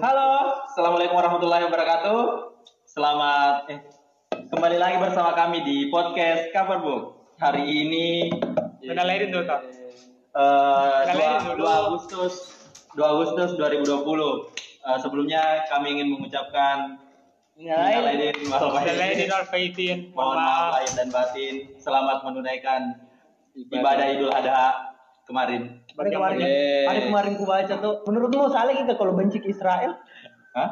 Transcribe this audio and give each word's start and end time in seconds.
Halo, 0.00 0.28
assalamualaikum 0.72 1.12
warahmatullahi 1.12 1.68
wabarakatuh. 1.68 2.20
Selamat 2.88 3.68
eh, 3.68 3.76
kembali 4.48 4.80
lagi 4.80 4.96
bersama 4.96 5.36
kami 5.36 5.60
di 5.68 5.92
podcast 5.92 6.48
Kabar 6.48 6.80
Book. 6.80 7.28
Hari 7.36 7.60
ini 7.60 8.32
Kenalin 8.80 9.28
dulu 9.28 9.44
tak? 9.44 9.68
eh, 10.32 11.00
Kenalin 11.12 11.60
2, 11.60 11.60
dulu. 11.60 11.64
Agustus 11.68 12.34
2 12.96 13.04
Agustus 13.04 13.50
2020. 13.60 14.48
Eh, 14.48 14.98
sebelumnya 15.04 15.60
kami 15.68 16.00
ingin 16.00 16.16
mengucapkan. 16.16 16.96
Mohon 20.16 20.40
maaf 20.40 20.64
lahir 20.80 20.92
dan 20.96 21.08
batin. 21.12 21.54
Selamat 21.76 22.24
menunaikan 22.24 22.96
ibadah 23.52 24.08
Idul 24.08 24.32
Adha 24.32 24.96
kemarin. 25.28 25.79
Ada 25.92 26.08
kemarin, 26.08 26.38
Yeay. 26.38 26.86
ada 26.86 27.00
kemarin 27.02 27.32
ku 27.34 27.44
baca 27.44 27.74
tuh. 27.76 27.94
Menurutmu 28.04 28.46
salah 28.46 28.72
gitu 28.72 28.92
kalau 28.94 29.12
benci 29.12 29.38
ke 29.38 29.48
Israel? 29.48 29.98
Hah? 30.52 30.70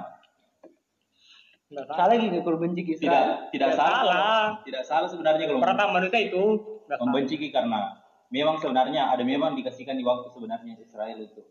Salah 1.68 2.16
gitu 2.16 2.40
kalau 2.40 2.56
benci 2.56 2.80
ke 2.80 2.94
Israel? 2.94 3.12
Tidak 3.50 3.52
tidak 3.52 3.68
Tidak 3.68 3.70
salah. 3.74 4.00
salah. 4.00 4.44
Tidak 4.62 4.82
salah 4.82 5.06
sebenarnya 5.06 5.44
kalau 5.46 5.60
Pertama 5.60 5.92
manusia 5.94 6.20
itu. 6.22 6.44
membenci 6.88 7.36
karena 7.48 8.00
memang 8.28 8.56
sebenarnya 8.56 9.08
ada 9.08 9.20
memang 9.22 9.52
dikasihkan 9.54 9.92
di 9.92 10.02
waktu 10.02 10.28
sebenarnya 10.30 10.72
Israel 10.78 11.18
itu 11.18 11.44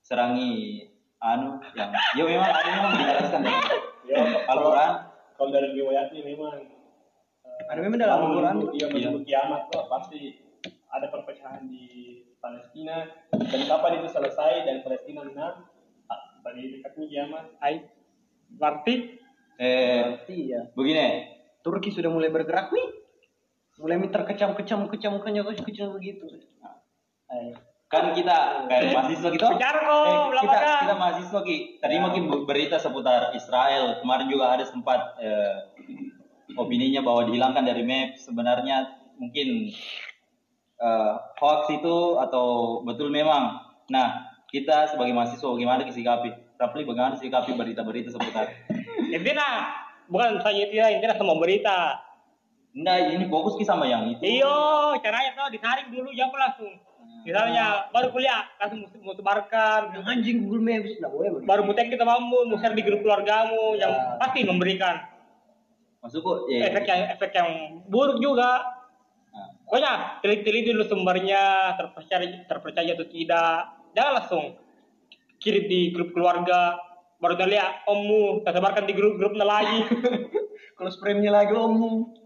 serangi 0.00 0.86
anu 1.18 1.58
yang 1.72 1.90
ya 1.90 2.22
memang 2.24 2.46
ada 2.46 2.70
memang 2.72 2.92
dijelaskan 2.94 3.42
Ya, 4.06 4.22
Al-Quran 4.46 4.90
kalau 5.34 5.50
dari 5.50 5.74
riwayatnya 5.74 6.22
memang 6.22 6.62
eh, 7.42 7.66
Ada 7.66 7.78
memang 7.78 7.98
dalam 7.98 8.18
Al-Quran. 8.22 8.54
menunggu- 8.56 8.72
Iya, 8.72 8.86
menunggu 8.86 9.20
kiamat 9.22 9.66
kok 9.66 9.84
pasti 9.84 10.46
Palestina 12.88 13.52
dan 13.52 13.60
kapan 13.68 13.92
itu 14.00 14.08
selesai 14.08 14.52
dan 14.64 14.76
Palestina 14.80 15.20
menang 15.20 15.54
ah, 16.08 16.20
tadi 16.40 16.80
dekatnya 16.80 17.04
kiamat 17.04 17.44
Hai. 17.60 17.74
Berarti 18.48 18.94
eh 19.60 20.24
Iya. 20.24 20.72
begini 20.72 21.36
Turki 21.60 21.92
sudah 21.92 22.08
mulai 22.08 22.32
bergerak 22.32 22.72
nih. 22.72 22.88
Mulai 23.78 24.08
terkecam 24.08 24.56
kecam 24.56 24.88
kecam 24.88 25.20
kecam 25.20 25.44
kecam 25.52 25.88
begitu. 25.94 26.26
Ayo. 27.28 27.52
kan 27.88 28.12
kita 28.12 28.68
kayak 28.68 28.92
mahasiswa 28.92 29.28
kita 29.32 29.48
Bicara 29.48 29.80
kok, 29.80 30.04
eh, 30.04 30.40
kita 30.44 30.58
kita 30.84 30.94
mahasiswa 31.00 31.40
ki 31.40 31.56
tadi 31.80 31.96
mungkin 31.96 32.22
berita 32.44 32.76
seputar 32.76 33.32
Israel 33.32 34.04
kemarin 34.04 34.28
juga 34.28 34.52
ada 34.52 34.64
sempat 34.68 35.16
eh, 35.16 35.72
opininya 36.52 37.00
bahwa 37.00 37.24
dihilangkan 37.32 37.64
dari 37.64 37.80
map 37.88 38.20
sebenarnya 38.20 38.92
mungkin 39.16 39.72
eh, 40.78 41.12
hoax 41.36 41.68
itu 41.70 41.96
atau 42.18 42.46
betul 42.82 43.10
memang 43.10 43.58
nah 43.88 44.30
kita 44.48 44.88
sebagai 44.88 45.12
mahasiswa 45.12 45.44
bagaimana 45.44 45.84
sikapi 45.84 46.30
Rafli 46.58 46.82
bagaimana 46.82 47.14
sikapi 47.14 47.54
berita-berita 47.54 48.10
seputar 48.10 48.50
intinya 49.16 49.70
bukan 50.08 50.40
saja 50.40 50.60
itu 50.64 50.74
ya, 50.74 50.88
intinya 50.88 51.14
semua 51.20 51.36
berita. 51.36 52.00
Enggak, 52.72 53.12
ini 53.12 53.24
fokus 53.28 53.60
ki 53.60 53.64
sama 53.64 53.84
yang 53.84 54.08
itu. 54.08 54.20
Iyo, 54.24 54.96
caranya 55.00 55.36
tuh 55.36 55.52
ditarik 55.52 55.92
dulu 55.92 56.08
jangan 56.12 56.48
langsung. 56.48 56.72
Misalnya 57.24 57.92
baru 57.92 58.08
kuliah 58.08 58.40
langsung 58.56 58.84
mau- 58.84 59.04
mau 59.04 59.14
sebarkan, 59.16 59.92
Yang 59.92 60.04
anjing 60.08 60.36
Google 60.44 60.64
Maps 60.64 60.96
enggak 60.96 61.12
boleh 61.12 61.28
baru 61.44 61.62
mutek 61.64 61.92
kita 61.92 62.04
kamu, 62.08 62.38
mau 62.48 62.56
share 62.56 62.72
di 62.72 62.84
grup 62.84 63.04
keluargamu 63.04 63.76
yang 63.76 63.92
pasti 64.16 64.48
memberikan 64.48 64.96
Maksudku, 65.98 66.46
ya. 66.48 66.72
efek 66.72 66.84
yang 66.86 67.00
efek 67.12 67.30
yang 67.34 67.50
buruk 67.90 68.22
juga. 68.22 68.77
Pokoknya 69.68 70.24
teliti-teliti 70.24 70.72
dulu 70.72 70.84
sumbernya, 70.88 71.76
terpercaya 71.76 72.24
terpercaya 72.48 72.96
atau 72.96 73.04
tidak. 73.04 73.68
Jangan 73.92 74.12
langsung 74.16 74.44
kirim 75.36 75.68
di 75.68 75.92
grup 75.92 76.16
keluarga. 76.16 76.80
Baru 77.20 77.36
kita 77.36 77.52
lihat 77.52 77.84
ommu, 77.84 78.40
kita 78.40 78.56
sebarkan 78.56 78.88
di 78.88 78.94
grup-grup 78.96 79.36
lagi. 79.36 79.84
Kalau 80.78 80.88
spremnya 80.88 81.34
lagi 81.34 81.52
omong. 81.52 82.16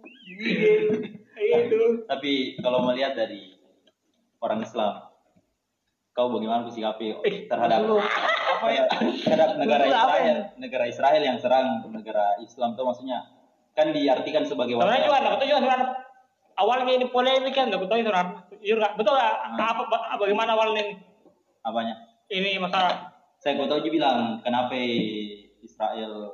Itu. 1.43 2.07
Tapi 2.07 2.61
kalau 2.61 2.85
melihat 2.87 3.17
dari 3.17 3.57
orang 4.39 4.61
Islam, 4.61 5.09
kau 6.13 6.29
bagaimana 6.29 6.69
sikapi 6.69 7.17
Eh, 7.25 7.49
terhadap 7.49 7.83
Dulu 7.83 7.97
apa 7.99 8.67
ya? 8.69 8.85
terhadap 9.25 9.57
negara 9.57 9.83
apa 9.89 9.97
Israel, 10.21 10.39
negara 10.61 10.85
Israel 10.85 11.23
yang 11.25 11.39
serang 11.41 11.81
negara 11.89 12.37
Islam 12.39 12.77
itu 12.77 12.83
maksudnya 12.85 13.19
kan 13.73 13.89
diartikan 13.91 14.45
sebagai 14.45 14.77
Sebenarnya 14.77 15.09
juga, 15.09 15.17
warga. 15.17 15.31
betul 15.33 15.47
juga 15.49 15.59
sebenarnya 15.65 15.89
awalnya 16.63 16.93
ini 16.95 17.07
polemik 17.11 17.53
kan, 17.53 17.67
betul 17.69 17.99
sebenarnya. 17.99 18.47
Juga 18.63 18.95
betul 18.95 19.19
nggak? 19.19 19.37
Apa, 19.59 19.83
apa- 19.91 20.19
bagaimana 20.23 20.55
awalnya 20.55 20.83
ini? 20.87 20.95
Apanya? 21.63 21.95
Ini 22.31 22.63
masalah. 22.63 23.11
Saya 23.43 23.59
kau 23.59 23.67
tahu 23.67 23.83
juga 23.83 23.95
bilang 23.99 24.19
kenapa 24.41 24.79
Israel 25.59 26.31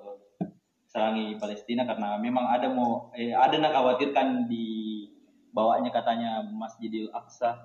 serangi 0.89 1.37
Palestina 1.37 1.85
karena 1.85 2.17
memang 2.21 2.49
ada 2.49 2.69
mau 2.69 3.09
eh, 3.13 3.33
ada 3.33 3.57
nak 3.61 3.73
khawatirkan 3.73 4.49
di 4.49 5.05
bawahnya 5.53 5.89
katanya 5.89 6.45
Masjidil 6.45 7.09
Aqsa. 7.13 7.57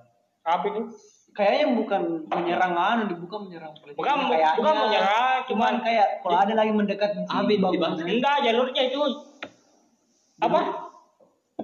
Apa 0.43 0.65
itu? 0.71 0.91
Kayaknya 1.33 1.65
bukan 1.73 2.01
menyerang 2.29 2.73
anu, 2.77 3.03
bukan 3.17 3.49
menyerang 3.49 3.73
Palestina. 3.73 3.99
Bukan, 3.99 4.15
Kayaknya 4.29 4.53
bukan 4.59 4.75
menyerang, 4.85 5.39
cuman 5.49 5.73
cuman 5.73 5.73
kayak 5.81 6.07
kalau 6.21 6.37
ada 6.39 6.53
lagi 6.53 6.71
mendekat 6.71 7.09
di 7.15 7.55
bangsa. 7.57 8.01
enggak 8.05 8.35
jalurnya 8.43 8.81
itu 8.85 8.99
apa? 10.43 10.59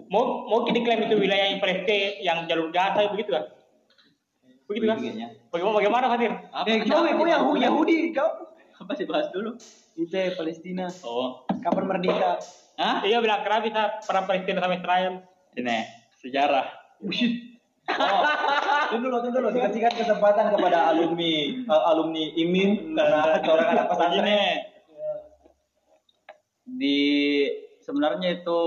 Mau 0.09 0.49
mau 0.49 0.65
diklaim 0.65 1.05
itu 1.05 1.15
wilayah 1.21 1.53
Palestina 1.61 2.17
yang 2.25 2.37
jalur 2.49 2.73
Gaza 2.73 3.13
begitu 3.13 3.29
kan? 3.29 3.45
Begitu 4.65 4.85
kan? 4.89 4.97
Begitunya. 4.97 5.27
Bagaimana 5.53 5.75
bagaimana 5.77 6.05
Fatir? 6.09 6.33
Eh, 6.65 6.77
coba 6.89 7.09
kau 7.13 7.25
yang 7.29 7.45
Yahudi 7.45 7.97
kau. 8.13 8.49
Apa 8.81 8.91
sih 8.97 9.05
bahas 9.05 9.29
dulu? 9.29 9.53
Itu 9.99 10.15
ya, 10.15 10.33
Palestina. 10.33 10.87
Oh. 11.03 11.43
Kapan 11.61 11.85
merdeka? 11.85 12.41
Hah? 12.79 13.03
Iya 13.03 13.19
bilang 13.19 13.43
kenapa 13.43 13.67
bisa 13.67 13.81
perang 14.07 14.25
Palestina 14.25 14.63
sama 14.63 14.79
Israel? 14.79 15.13
Ini 15.53 15.77
sejarah. 16.23 16.65
Bullshit. 17.03 17.59
Oh, 17.89 18.21
tunggu 18.93 19.09
dulu, 19.09 19.17
tunggu 19.25 19.37
dulu. 19.41 19.47
Dikasihkan 19.51 19.93
kesempatan 19.97 20.53
kepada 20.53 20.93
alumni 20.93 21.33
eh, 21.65 21.83
alumni 21.89 22.23
IMIN 22.37 22.95
karena 22.95 23.41
orang 23.43 23.67
anak 23.73 23.85
pesantren. 23.91 24.57
Di 26.69 26.97
sebenarnya 27.81 28.39
itu 28.39 28.61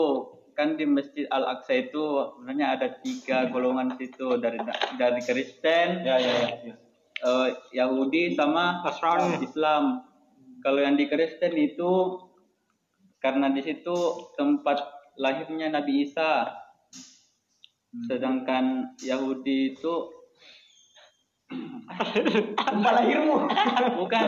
kan 0.62 0.78
di 0.78 0.86
Masjid 0.86 1.26
Al 1.26 1.42
Aqsa 1.58 1.74
itu 1.74 1.98
sebenarnya 2.38 2.78
ada 2.78 2.88
tiga 3.02 3.50
golongan 3.50 3.98
situ 3.98 4.38
dari 4.38 4.62
dari 4.94 5.18
Kristen, 5.18 6.06
Ya, 6.06 6.14
ya, 6.22 6.34
ya. 6.38 6.48
ya. 6.70 6.74
eh, 7.26 7.48
Yahudi 7.74 8.38
sama 8.38 8.86
Nasrani. 8.86 9.42
Islam. 9.42 10.06
Kalau 10.62 10.78
yang 10.78 10.94
di 10.94 11.10
Kristen 11.10 11.58
itu 11.58 12.22
karena 13.18 13.50
di 13.50 13.58
situ 13.58 13.94
tempat 14.38 14.78
lahirnya 15.18 15.74
Nabi 15.74 16.06
Isa. 16.06 16.46
Sedangkan 18.06 18.94
Yahudi 19.02 19.74
itu 19.74 19.94
Tempat 22.70 22.92
lahirmu. 23.02 23.50
bukan 23.98 24.26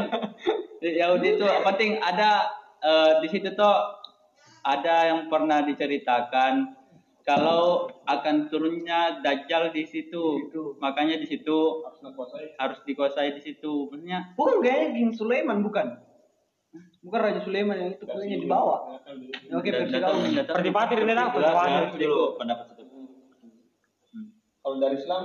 Di 0.83 0.99
Yahudi 0.99 1.39
itu 1.39 1.47
penting 1.63 2.03
ada 2.03 2.51
eh, 2.83 3.23
di 3.23 3.29
situ 3.31 3.55
tuh 3.55 4.04
ada 4.65 5.13
yang 5.13 5.21
pernah 5.29 5.61
diceritakan 5.61 6.73
kalau 7.25 7.89
akan 8.05 8.49
turunnya 8.49 9.21
Dajjal 9.21 9.73
di 9.73 9.85
situ. 9.89 10.45
Makanya 10.81 11.21
di 11.21 11.29
situ 11.29 11.85
harus 12.61 12.81
dikuasai. 12.85 13.37
di 13.37 13.43
situ. 13.45 13.89
Maksudnya 13.93 14.33
Bukan 14.37 14.61
kayaknya 14.65 14.89
King 14.97 15.13
Sulaiman 15.13 15.61
bukan? 15.65 16.01
Bukan 17.05 17.21
Raja 17.21 17.41
Sulaiman 17.45 17.77
yang 17.77 17.91
itu 17.97 18.05
kayaknya 18.05 18.39
di 18.41 18.49
bawah. 18.49 19.01
Oke, 19.57 19.69
versi 19.71 19.95
Seperti 20.41 20.69
Fatir 20.73 20.99
ini 21.05 21.15
lah, 21.15 21.31
jelas 21.33 21.93
dulu 21.97 22.41
pendapat 22.41 22.67
itu. 22.77 22.85
kalau 24.65 24.77
dari 24.81 24.97
Islam? 24.97 25.23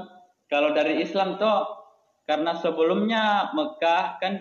Kalau 0.52 0.70
dari 0.76 0.94
Islam 1.00 1.40
tuh 1.40 1.60
karena 2.28 2.52
sebelumnya 2.60 3.50
Mekah 3.56 4.20
kan 4.20 4.34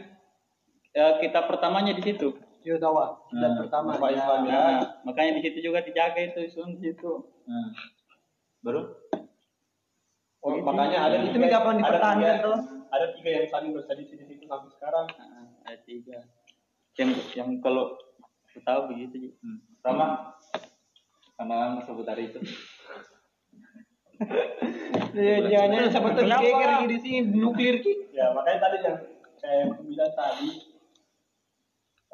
eh, 0.93 1.15
kita 1.23 1.47
pertamanya 1.47 1.95
di 1.95 2.03
situ 2.03 2.35
Tawa. 2.77 3.17
Dan 3.31 3.51
Hmm. 3.51 3.59
pertama 3.59 3.97
ya. 3.97 4.13
Islam 4.13 4.41
ya 4.43 4.53
Nah, 4.53 4.81
makanya 5.03 5.33
di 5.33 5.43
situ 5.43 5.59
juga 5.63 5.81
dijaga 5.81 6.21
itu 6.21 6.41
Islam 6.43 6.77
di 6.77 6.81
situ 6.85 7.13
Hmm. 7.43 7.71
Baru? 8.61 8.83
oh, 10.41 10.53
makanya 10.61 10.99
ada 11.03 11.17
Itu 11.23 11.33
tiga- 11.35 11.57
kapan 11.57 11.75
dipertahankan 11.79 12.37
tuh? 12.43 12.59
ada 12.89 13.07
tiga 13.13 13.31
yang 13.33 13.47
saling 13.47 13.71
berselisih 13.73 14.17
di 14.19 14.27
situ 14.27 14.45
sampai 14.45 14.69
sekarang 14.71 15.07
Nah, 15.09 15.49
ada 15.63 15.79
tiga 15.83 16.19
yang 16.95 17.11
yang 17.33 17.49
kalau 17.59 17.97
aku 18.45 18.61
tahu 18.61 18.81
begitu. 18.91 19.33
Hmm. 19.39 19.63
Sama 19.79 20.35
pandangan 21.35 21.81
seputar 21.81 22.19
itu. 22.19 22.37
Iya, 25.11 25.47
jangan 25.49 25.89
sama 25.89 26.09
tuh 26.11 26.27
Kenapa? 26.27 26.43
geger 26.45 26.69
lagi 26.69 26.87
di 26.89 26.99
sini 26.99 27.19
nuklir 27.33 27.79
ki. 27.79 28.11
ya 28.11 28.31
makanya 28.31 28.59
tadi 28.61 28.77
yang 28.81 28.99
kayak 29.37 29.63
aku 29.69 29.83
bilang 29.85 30.11
tadi 30.13 30.49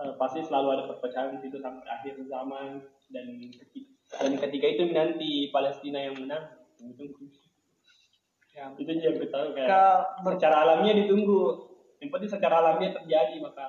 eh, 0.03 0.13
pasti 0.19 0.41
selalu 0.43 0.69
ada 0.75 0.85
perpecahan 0.91 1.37
di 1.37 1.39
situ 1.47 1.59
sampai 1.63 1.87
akhir 1.87 2.19
zaman. 2.27 2.83
Dan 3.13 3.27
ketika, 3.53 3.91
dan 4.19 4.33
ketika 4.41 4.67
itu 4.67 4.83
nanti 4.91 5.31
Palestina 5.55 5.99
yang 6.03 6.17
menang. 6.19 6.45
Ditunggu. 6.81 7.31
Ya. 8.55 8.71
itu 8.79 8.87
yang 8.87 9.19
kita 9.19 9.35
tahu 9.35 9.51
kayak 9.51 9.69
secara 10.39 10.57
alamiah 10.63 10.95
ditunggu. 10.95 11.43
Yang 11.99 12.11
penting 12.15 12.31
secara 12.31 12.63
alamiah 12.63 12.95
terjadi 12.95 13.43
maka 13.43 13.67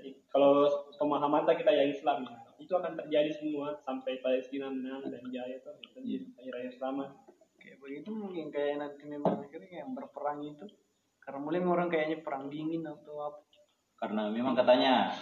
eh, 0.00 0.16
kalau 0.32 0.64
pemahaman 0.96 1.44
kita 1.44 1.68
yang 1.68 1.92
Islam 1.92 2.24
ya, 2.24 2.40
itu 2.56 2.72
akan 2.72 2.92
terjadi 2.96 3.32
semua 3.36 3.76
sampai 3.84 4.20
Palestina 4.24 4.72
menang 4.72 5.08
dan 5.08 5.20
jaya 5.28 5.60
tuh 5.60 5.76
Iya. 6.00 6.24
akhir-akhir 6.40 6.72
zaman. 6.80 7.08
Kayak 7.60 7.76
begitu 7.84 8.08
mungkin 8.12 8.48
kayak 8.48 8.80
nanti 8.80 9.04
memang 9.04 9.44
akhirnya 9.44 9.84
yang 9.84 9.92
berperang 9.92 10.40
itu 10.40 10.64
karena 11.20 11.38
mulai 11.40 11.60
orang 11.60 11.88
kayaknya 11.92 12.24
perang 12.24 12.48
dingin 12.48 12.88
atau 12.88 13.28
apa 13.28 13.49
Karena 14.00 14.32
memang 14.32 14.56
katanya 14.56 15.12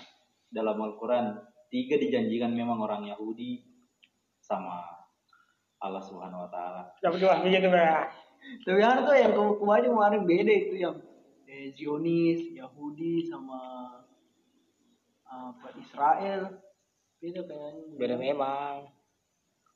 dalam 0.49 0.79
Al-Quran 0.79 1.35
tiga 1.69 1.99
dijanjikan 1.99 2.55
memang 2.55 2.79
orang 2.79 3.05
Yahudi 3.05 3.67
sama 4.39 4.81
Allah 5.79 6.01
Subhanahu 6.01 6.47
Wa 6.47 6.51
Taala. 6.51 6.83
Dapat 7.03 7.19
dua 7.19 7.35
begitu 7.43 7.69
ya. 7.69 8.07
tapi 8.65 8.79
yang 8.81 9.03
tuh 9.03 9.19
yang 9.19 9.33
ke- 9.35 9.59
kemarin 9.61 9.91
kemarin 9.93 10.23
beda 10.25 10.53
itu 10.55 10.75
yang 10.79 10.95
eh, 11.45 11.75
Zionis 11.75 12.55
Yahudi 12.55 13.27
sama 13.27 13.61
apa 15.29 15.69
Israel 15.77 16.57
beda 17.19 17.41
kayaknya 17.45 17.83
Beda 17.99 18.15
memang. 18.17 18.89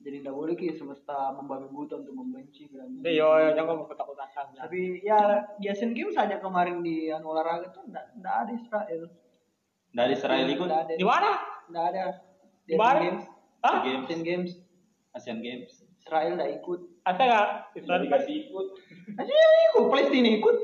Jadi 0.03 0.17
tidak 0.19 0.35
boleh 0.35 0.55
ki 0.59 0.75
semesta 0.75 1.31
membabi 1.33 1.71
buta 1.71 2.03
untuk 2.03 2.15
membenci 2.19 2.67
bilang 2.67 2.91
Iya, 3.01 3.29
iya, 3.39 3.51
jangan 3.55 3.87
takut-takutan. 3.87 4.29
tapi 4.59 4.99
ya 5.01 5.47
Asian 5.63 5.95
Games 5.95 6.15
saja 6.15 6.43
kemarin 6.43 6.83
di 6.83 7.07
anu 7.09 7.31
olahraga 7.31 7.71
tuh 7.71 7.87
enggak 7.87 8.11
ada 8.19 8.53
Israel. 8.53 9.03
Dari 9.93 10.13
Israel 10.13 10.47
ikut? 10.49 10.67
Ada. 10.67 10.95
Di 10.99 11.07
mana? 11.07 11.31
enggak 11.71 11.85
ada. 11.95 12.05
Di 12.67 12.75
Games. 12.75 13.23
Hah? 13.63 13.79
Games, 13.87 14.05
Asian 14.11 14.23
Games. 14.27 14.51
Asian 15.15 15.39
Games. 15.39 15.71
Israel 16.03 16.35
enggak 16.35 16.51
ikut. 16.59 16.81
Ada 17.07 17.23
nggak? 17.23 17.49
Israel 17.79 18.01
dikasih 18.03 18.35
ikut? 18.51 18.67
aja 19.13 19.33
yang 19.33 19.55
ikut 19.71 19.85
Palestina 19.87 20.29
ikut. 20.35 20.57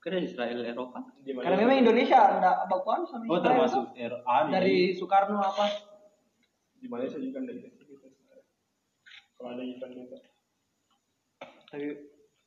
Kira 0.00 0.16
Israel 0.16 0.64
Eropa. 0.64 1.04
di 1.20 1.36
mana 1.36 1.44
karena 1.44 1.58
memang 1.60 1.76
Indonesia 1.76 2.20
enggak 2.40 2.56
bakuan 2.72 3.04
sama 3.04 3.28
Oh 3.28 3.36
Israel 3.36 3.44
termasuk 3.44 3.84
tuh. 3.92 4.00
er, 4.00 4.12
anu, 4.24 4.48
dari 4.48 4.76
Soekarno 4.96 5.36
apa 5.36 5.64
di 6.80 6.86
Malaysia 6.88 7.20
juga 7.20 7.44
ada 7.44 7.52
ikut 7.52 7.72
kalau 9.36 9.48
ada 9.56 9.62
event 9.62 9.92
itu 9.94 10.16
tapi 11.70 11.86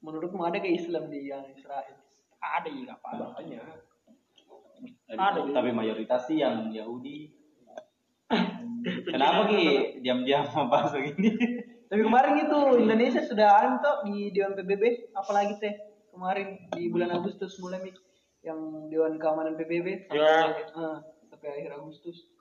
menurutmu 0.03 0.41
ada 0.43 0.59
ke 0.59 0.69
Islam 0.69 1.07
di 1.07 1.31
yang 1.31 1.47
Israel 1.49 1.95
ada 2.43 2.67
juga 2.67 2.99
apa? 2.99 3.39
banyak 3.39 3.63
Ada. 5.15 5.47
tapi 5.53 5.69
mayoritas 5.71 6.27
sih 6.27 6.43
yang 6.43 6.67
Yahudi. 6.67 7.31
Kenapa 9.13 9.47
ki 9.47 10.01
diam-diam 10.03 10.43
membahas 10.43 10.91
begini? 10.91 11.31
Tapi 11.93 12.01
kemarin 12.01 12.35
itu 12.41 12.57
Indonesia 12.81 13.21
sudah 13.21 13.63
anu 13.63 13.77
toh 13.79 14.01
di 14.09 14.33
Dewan 14.33 14.57
PBB, 14.57 15.13
apalagi 15.13 15.61
teh 15.61 15.71
kemarin 16.09 16.57
di 16.73 16.89
bulan 16.89 17.13
Agustus 17.13 17.53
mulai 17.61 17.79
Mik, 17.85 17.95
yang 18.41 18.89
Dewan 18.89 19.21
Keamanan 19.21 19.53
PBB 19.55 20.09
sampai, 20.09 20.17
Ya. 20.19 20.65
eh, 20.65 20.97
sampai 21.29 21.47
akhir 21.53 21.71
Agustus 21.77 22.32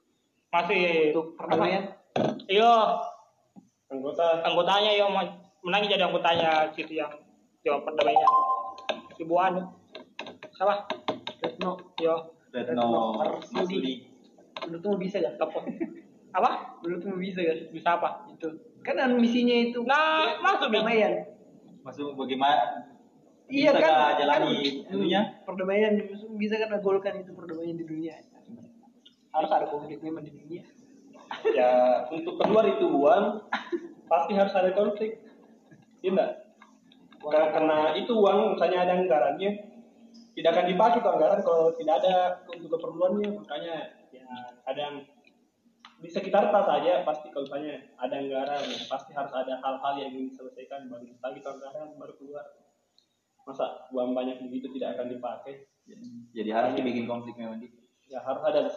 Masih 0.53 1.17
untuk 1.17 1.33
perdamaian. 1.41 1.97
Iya, 2.45 2.73
anggota 3.89 4.45
anggotanya 4.45 4.93
yo 4.93 5.09
menang 5.65 5.89
jadi 5.89 6.05
anggotanya 6.05 6.69
situ 6.77 7.01
yang 7.01 7.09
jawab 7.65 7.89
perdamaian. 7.89 8.29
Ibu 9.17 9.35
anu. 9.41 9.65
Siapa? 10.53 10.85
Retno, 11.41 11.81
Yo, 11.97 12.37
Retno 12.53 13.17
Marsudi. 13.17 13.57
Marsudi. 13.57 13.95
menurutmu 14.63 14.95
bisa 15.01 15.19
gak? 15.25 15.41
apa? 15.41 15.59
Apa? 16.37 16.51
Menurutmu 16.85 17.17
bisa 17.17 17.41
gak? 17.41 17.73
Bisa 17.73 17.89
apa? 17.97 18.29
Itu 18.29 18.53
kan 18.85 19.01
anu 19.01 19.17
misinya 19.25 19.57
itu 19.57 19.81
Nah, 19.89 20.37
masuk 20.45 20.69
perdamaian. 20.69 21.33
Maksud 21.81 22.13
bagaimana? 22.13 22.93
Iya 23.49 23.73
Bisa 23.75 23.81
kan, 23.83 23.91
nggak 23.91 24.13
jalani 24.23 24.53
kan, 24.55 24.73
itunya? 24.87 25.21
perdamaian 25.45 25.93
bisa 26.39 26.55
kan 26.57 26.73
golkan 26.81 27.21
itu 27.25 27.33
perdamaian 27.33 27.77
di 27.77 27.85
dunia. 27.89 28.17
Harus 29.33 29.51
ada 29.51 29.67
konflik 29.69 29.99
memang 30.05 30.25
di 30.25 30.33
dunia. 30.33 30.63
ya 31.59 32.05
untuk 32.13 32.37
keluar 32.37 32.69
itu 32.69 32.85
uang 32.85 33.49
pasti 34.07 34.33
harus 34.37 34.53
ada 34.53 34.71
konflik. 34.77 35.21
Iya 36.03 36.11
enggak 36.13 36.33
Karena, 37.23 37.49
karena 37.55 37.79
itu 37.97 38.13
uang 38.13 38.59
misalnya 38.59 38.79
ada 38.85 38.93
anggarannya. 38.99 39.51
Tidak 40.33 40.49
akan 40.49 40.67
dipakai 40.69 41.05
tuh 41.05 41.13
anggaran 41.13 41.41
kalau 41.45 41.77
tidak 41.77 41.95
ada 42.03 42.15
untuk 42.49 42.77
keperluannya. 42.77 43.29
Makanya 43.37 43.77
ya 44.11 44.27
ada 44.65 44.81
yang 44.81 44.97
di 46.03 46.11
sekitar 46.11 46.51
tas 46.51 46.67
saja 46.67 47.07
pasti 47.07 47.31
kalau 47.31 47.47
misalnya 47.47 47.79
ada 47.95 48.15
anggaran 48.19 48.63
ya, 48.67 48.81
pasti 48.91 49.15
harus 49.15 49.31
ada 49.31 49.63
hal-hal 49.63 49.95
yang 50.03 50.11
ingin 50.13 50.35
diselesaikan. 50.35 50.91
Baru 50.91 51.39
tuh 51.39 51.53
anggaran 51.53 51.95
baru 51.95 52.15
keluar. 52.19 52.47
Masa 53.47 53.87
uang 53.95 54.15
banyak 54.15 54.39
begitu 54.43 54.71
tidak 54.79 54.99
akan 54.99 55.19
dipakai 55.19 55.67
Jadi 56.31 56.51
harus 56.55 56.79
dibikin 56.79 57.11
konflik 57.11 57.35
memang 57.35 57.59
di. 57.59 57.82
Ya 58.13 58.21
harus 58.21 58.45
ada 58.45 58.69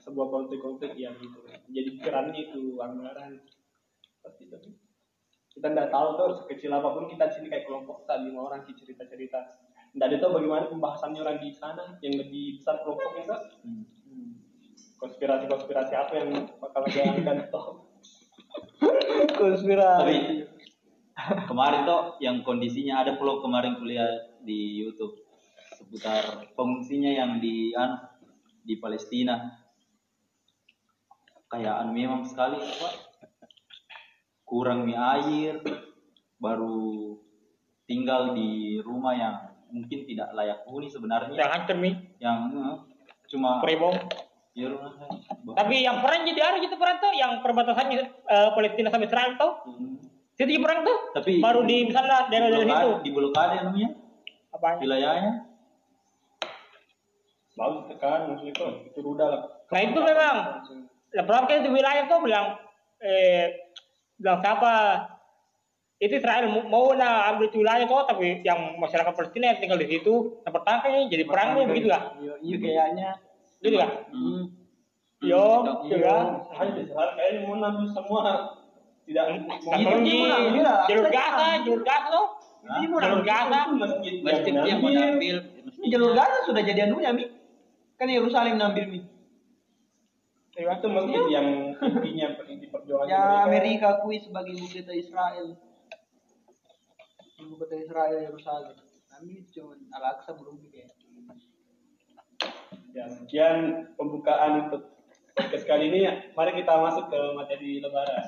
sebuah 0.00 0.26
konflik-konflik 0.32 0.96
yang 0.96 1.12
gitu. 1.20 1.44
Jadi 1.68 1.88
pikirannya 2.00 2.40
itu 2.48 2.80
anggaran. 2.80 3.44
Pasti 4.24 4.48
itu 4.48 4.56
kita 5.58 5.74
nggak 5.74 5.90
tahu 5.90 6.08
tuh 6.14 6.28
sekecil 6.38 6.70
apa 6.70 6.94
pun 6.94 7.10
kita 7.10 7.26
di 7.26 7.34
sini 7.34 7.46
kayak 7.50 7.66
kelompok 7.66 8.06
tadi 8.06 8.30
lima 8.30 8.46
orang 8.46 8.62
sih 8.62 8.78
cerita-cerita 8.78 9.58
nggak 9.90 10.06
ada 10.06 10.16
tahu 10.22 10.38
bagaimana 10.38 10.70
pembahasannya 10.70 11.18
orang 11.18 11.42
di 11.42 11.50
sana 11.50 11.98
yang 11.98 12.14
lebih 12.14 12.62
besar 12.62 12.78
kelompoknya 12.86 13.24
kan 13.26 13.42
konspirasi-konspirasi 15.02 15.92
apa 15.98 16.12
yang 16.14 16.30
bakal 16.62 16.80
dijalankan 16.86 17.38
toh 17.52 17.66
Konspirasi. 19.38 20.02
Tapi 20.02 20.18
kemarin 21.46 21.80
tuh 21.86 22.18
yang 22.22 22.42
kondisinya 22.42 23.02
ada 23.02 23.18
vlog 23.18 23.42
kemarin 23.42 23.78
kuliah 23.78 24.06
di 24.42 24.82
YouTube. 24.82 25.14
Seputar 25.74 26.50
pengungsinya 26.58 27.10
yang 27.10 27.38
di 27.38 27.70
anu 27.74 28.07
di 28.68 28.76
Palestina. 28.76 29.48
Kayak 31.48 31.80
anu 31.80 31.96
memang 31.96 32.28
sekali 32.28 32.60
apa? 32.60 32.88
Kurang 34.44 34.84
mie 34.84 35.00
air, 35.00 35.64
baru 36.36 37.16
tinggal 37.88 38.36
di 38.36 38.76
rumah 38.84 39.16
yang 39.16 39.34
mungkin 39.72 40.04
tidak 40.04 40.28
layak 40.36 40.68
huni 40.68 40.92
sebenarnya. 40.92 41.32
Yang 41.32 41.50
hancur 41.56 41.76
Mik. 41.80 41.96
Yang 42.20 42.38
eh, 42.52 42.76
cuma 43.32 43.64
Pribong. 43.64 43.96
ya 44.58 44.66
rumah 44.68 44.90
Tapi 45.54 45.86
yang 45.86 46.02
perang 46.02 46.26
jadi 46.26 46.40
ada 46.42 46.58
gitu 46.58 46.74
perang 46.76 46.98
tuh 47.00 47.12
yang 47.16 47.40
perbatasannya 47.40 47.96
eh, 48.04 48.50
Palestina 48.52 48.92
sama 48.92 49.08
Israel 49.08 49.32
tuh. 49.40 49.52
Hmm. 49.64 49.96
Juga 50.36 50.56
perang 50.60 50.80
tuh. 50.84 50.98
Tapi 51.16 51.32
baru 51.40 51.60
di 51.64 51.88
misalnya 51.88 52.28
daerah-daerah 52.28 52.76
situ. 52.76 52.92
di 53.08 53.10
blokade 53.10 53.54
anunya 53.64 53.88
Apa? 54.52 54.78
wilayahnya 54.78 55.47
bagus 57.58 57.82
tekan 57.90 58.30
maksudnya 58.30 58.54
itu 58.54 58.64
itu 58.86 58.98
rudal 59.02 59.28
lah. 59.34 59.42
Nah 59.68 59.80
itu 59.82 60.00
memang. 60.00 60.36
Perang 61.08 61.44
kan 61.48 61.64
di 61.64 61.70
wilayah 61.72 62.04
tuh 62.06 62.20
bilang 62.22 62.46
eh 63.02 63.66
bilang 64.16 64.38
siapa? 64.38 64.74
Itu 65.98 66.14
Israel 66.14 66.46
mau, 66.70 66.94
nah 66.94 67.34
ambil 67.34 67.50
itu 67.50 67.58
wilayah 67.58 67.82
tuh 67.90 68.06
tapi 68.06 68.46
yang 68.46 68.78
masyarakat 68.78 69.18
Palestina 69.18 69.50
yang 69.50 69.58
tinggal 69.58 69.82
di 69.82 69.90
situ 69.90 70.38
nah 70.46 70.54
pertama 70.54 70.86
kan 70.86 71.10
jadi 71.10 71.26
perang 71.26 71.58
tuh 71.58 71.66
begitu 71.66 71.90
lah. 71.90 72.14
Iya, 72.22 72.34
iya 72.38 72.56
kayaknya. 72.62 73.08
gitu 73.58 73.74
lah. 73.74 73.90
Hmm. 74.14 74.42
yo 75.18 75.42
Iya. 75.66 75.90
juga 75.90 76.14
hanya 76.54 76.72
di 76.78 76.82
Israel 76.86 77.10
kayaknya 77.18 77.38
mau 77.42 77.54
ngambil 77.58 77.86
semua. 77.90 78.22
Tidak 79.08 79.24
mau 79.26 79.38
Nah, 79.58 79.76
Itu 79.80 79.88
mau 79.90 80.26
ngambil 80.30 80.66
jalur 80.86 81.08
Gaza 81.10 81.46
jalur 81.66 81.82
Gaza 81.82 82.06
tuh. 82.14 82.26
Ini 82.68 82.86
jalur 82.86 83.22
Gaza. 83.26 83.60
Masjid 83.74 84.14
Masjid 84.22 84.52
yang 84.54 84.78
mau 84.78 84.90
ambil. 84.94 85.36
Ini 85.58 85.86
jalur 85.90 86.12
Gaza 86.14 86.36
sudah 86.46 86.62
jadi 86.62 86.80
anunya, 86.86 87.10
Mi. 87.10 87.24
Kan 87.98 88.06
Yerusalem 88.06 88.62
ngambil, 88.62 88.84
Mi. 88.94 89.00
itu 90.58 90.88
masjid 90.90 91.22
yang 91.30 91.70
intinya 91.70 92.26
inti 92.46 92.66
perjuangan 92.66 93.10
Ya 93.10 93.46
Amerika 93.46 93.98
akui 93.98 94.18
sebagai 94.22 94.54
ibu 94.54 94.66
kota 94.70 94.94
Israel. 94.94 95.46
Ibu 97.42 97.54
kota 97.58 97.74
Israel 97.78 98.18
Yerusalem. 98.22 98.74
Kami 99.10 99.42
cuma 99.50 99.74
Al-Aqsa 99.98 100.34
belum 100.38 100.62
kayak. 100.70 100.94
Ya, 102.94 103.06
sekian 103.10 103.90
pembukaan 103.94 104.66
untuk 104.66 104.94
podcast 105.34 105.66
kali 105.66 105.90
ini. 105.90 106.06
Mari 106.38 106.54
kita 106.58 106.74
masuk 106.78 107.10
ke 107.10 107.20
materi 107.34 107.82
lebaran. 107.82 108.26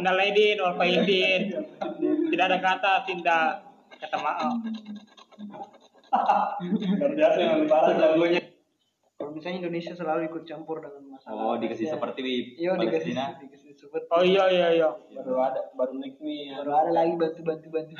Minal 0.00 0.20
aidin 0.24 0.56
wal 0.60 0.76
faizin. 0.76 1.68
Tidak 2.32 2.44
ada 2.48 2.58
kata 2.60 3.04
tindak 3.08 3.64
kata 3.96 4.16
maaf. 4.20 4.56
Yang 6.22 7.68
lagunya. 7.98 8.40
Kalau 9.12 9.30
misalnya 9.32 9.58
Indonesia 9.62 9.92
selalu 9.94 10.26
ikut 10.26 10.42
campur 10.42 10.82
dengan 10.82 11.14
masalah. 11.14 11.38
Oh, 11.38 11.54
dikasih 11.54 11.86
Ya. 11.86 11.92
seperti 11.94 12.20
di 12.20 12.34
Iya, 12.58 12.74
dikasih 12.74 13.12
dikasih 13.14 13.70
seperti. 13.76 14.06
Oh 14.10 14.20
iya 14.20 14.44
iya 14.48 14.68
iya. 14.74 14.88
Baru 15.14 15.38
ada, 15.38 15.70
baru 15.72 15.94
naik 15.94 16.18
nih 16.18 16.50
ya. 16.50 16.56
Baru 16.60 16.72
ada 16.74 16.90
lagi 16.92 17.14
bantu 17.14 17.40
bantu 17.40 17.68
bantu. 17.70 17.94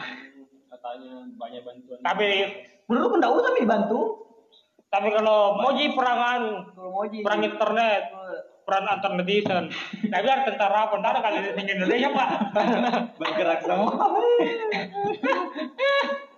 Katanya 0.66 1.12
banyak 1.36 1.62
bantuan. 1.62 1.98
Tapi 2.00 2.26
Menurut 2.84 3.10
enggak 3.14 3.32
usah 3.32 3.50
Mi 3.52 3.64
bantu. 3.64 4.00
tapi 4.92 5.08
kalau 5.08 5.56
mau 5.56 5.72
jadi 5.72 5.96
perangan 5.96 6.68
Kalau 6.68 6.90
mau 6.92 7.08
ji. 7.08 7.24
perang 7.24 7.40
internet 7.40 8.02
peran 8.62 8.84
antar 8.84 9.16
netizen. 9.16 9.72
Nah 10.04 10.18
biar 10.20 10.44
tentara 10.44 10.84
apa? 10.84 11.00
Ntar 11.00 11.16
ada 11.16 11.20
kali 11.22 11.40
netizen 11.40 11.64
Indonesia 11.72 12.12
pak. 12.12 12.28
Bergerak 13.16 13.60
semua. 13.64 13.88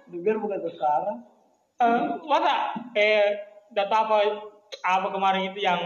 biar 0.06 0.36
bukan 0.38 0.58
tuh 0.60 0.74
sekarang 1.84 2.24
Eh, 2.24 2.28
masa? 2.28 2.54
Eh 2.96 3.24
data 3.74 3.96
apa 4.06 4.16
apa 4.84 5.08
kemarin 5.12 5.52
itu 5.52 5.60
yang 5.60 5.80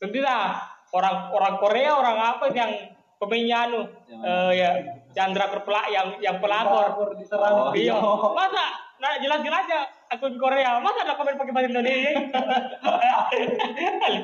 tentu 0.00 0.20
lah 0.20 0.60
orang 0.94 1.32
orang 1.32 1.54
Korea 1.60 1.90
orang 1.96 2.16
apa 2.16 2.44
itu 2.50 2.58
yang 2.58 2.72
pemainnya 3.20 3.56
anu? 3.68 3.80
Eh, 4.08 4.50
ya 4.56 4.70
yang 5.18 5.34
drakor 5.34 5.66
pelak 5.66 5.90
yang 5.90 6.06
yang 6.22 6.36
pelakor. 6.38 6.94
Pelakor 6.94 7.10
diserang. 7.18 7.52
Oh, 7.52 7.72
iya. 7.74 7.94
Iya. 7.94 8.30
masa? 8.30 8.66
Nah 9.00 9.16
jelas 9.16 9.40
jelas 9.42 9.64
ya 9.66 9.80
akun 10.12 10.36
Korea. 10.38 10.78
Masa 10.78 11.02
ada 11.02 11.18
komen 11.18 11.40
pakai 11.40 11.52
bahasa 11.52 11.68
Indonesia? 11.72 12.12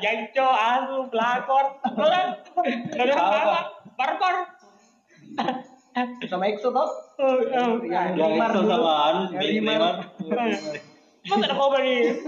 Janco 0.03 0.47
asu 0.53 0.97
pelakor. 1.11 1.65
Kan 1.81 2.27
ada 2.95 3.13
apa? 3.17 3.61
Barkor 3.97 4.35
sama 6.23 6.45
EXO 6.47 6.69
toh 6.69 6.89
Oh, 7.17 7.33
oh. 7.33 7.81
yang 7.81 8.13
Neymar 8.13 8.53
dulu. 8.53 8.69
sama 8.69 8.91
anu 9.09 9.21
Neymar. 9.33 10.05
Neymar. 10.21 10.49
Masa 11.27 11.43
ada 11.43 11.55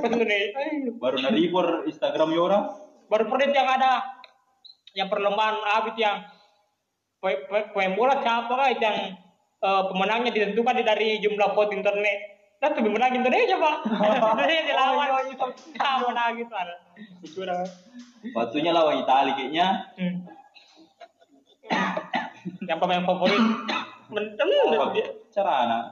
Indonesia 0.04 0.60
Baru 0.98 1.18
naripor 1.18 1.66
Instagram 1.86 2.30
orang. 2.36 2.64
baru 3.06 3.26
pernah 3.26 3.50
yang 3.50 3.66
ada 3.68 3.92
yang 4.92 5.08
perlombaan 5.08 5.56
abis 5.80 5.98
yang 5.98 6.22
pe- 7.18 7.42
pe- 7.44 7.68
pemain 7.70 7.94
bola 7.94 8.18
siapa 8.18 8.50
kan 8.50 8.70
yang 8.76 8.98
eh, 9.60 9.84
pemenangnya 9.88 10.30
ditentukan 10.30 10.78
dari 10.80 11.18
jumlah 11.18 11.54
vote 11.54 11.74
internet 11.74 12.20
dan 12.60 12.70
tuh 12.72 12.86
menang 12.86 13.14
Indonesia 13.16 13.56
pak 13.56 13.76
Indonesia 14.36 14.64
dilawan 14.64 15.08
ya 15.32 15.90
menang 16.04 16.32
gitu 16.36 16.54
ada 16.54 16.76
itu 17.22 17.40
dah 17.42 17.66
Waktunya 18.30 18.70
lawan 18.70 19.00
Itali 19.00 19.32
kayaknya. 19.32 19.68
Hmm. 22.70 22.70
yang 22.70 22.78
pemain 22.78 23.02
favorit 23.02 23.42
mentem 24.14 24.48
Oh, 24.78 24.94
dia 24.94 25.10
cara 25.34 25.66
anak 25.66 25.84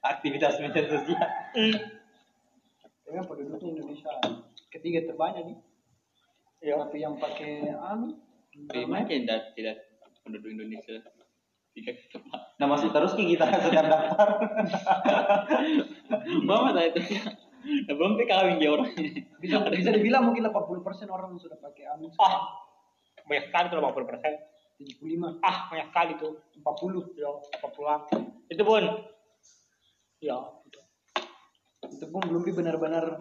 aktivitas 0.00 0.56
media 0.64 0.88
sosial. 0.88 1.28
Hmm. 1.52 1.76
Memang 3.04 3.28
penduduknya 3.28 3.76
Indonesia 3.76 4.08
ketiga 4.72 5.04
terbanyak 5.04 5.52
nih 5.52 5.58
Iya. 6.62 6.78
tapi 6.78 7.02
yang 7.02 7.18
pakai 7.20 7.76
anu 7.76 8.16
Terima 8.70 9.04
tidak 9.04 9.52
tidak 9.52 9.76
penduduk 10.24 10.48
Indonesia 10.52 10.96
tidak 11.72 11.96
tepat. 12.08 12.40
Nah 12.60 12.66
masih 12.68 12.92
terus 12.92 13.16
ki 13.16 13.32
kita 13.32 13.48
sedang 13.48 13.88
daftar. 13.88 14.28
Bapak 16.48 16.70
saya 16.76 16.88
itu. 16.92 17.00
Nah, 17.62 17.94
belum 17.94 18.18
sih 18.18 18.26
kawin 18.28 18.60
dia 18.60 18.70
orang 18.74 18.90
bisa 19.38 19.62
bisa 19.70 19.90
dibilang 19.94 20.26
mungkin 20.26 20.50
80% 20.50 20.82
orang 21.08 21.30
sudah 21.38 21.56
pakai 21.62 21.94
anu 21.94 22.10
ah 22.18 22.58
banyak 23.22 23.48
sekali 23.48 23.70
tuh 23.70 23.78
80 23.78 24.10
persen 24.10 24.32
75 24.80 25.42
ah 25.44 25.56
banyak 25.68 25.88
sekali 25.90 26.12
tuh. 26.16 26.32
40 26.62 27.18
ya 27.18 27.30
40 27.60 28.52
itu 28.52 28.62
pun. 28.62 28.84
Ya 30.22 30.38
itu 31.82 32.04
pun 32.08 32.22
belum 32.24 32.42
benar-benar 32.46 33.18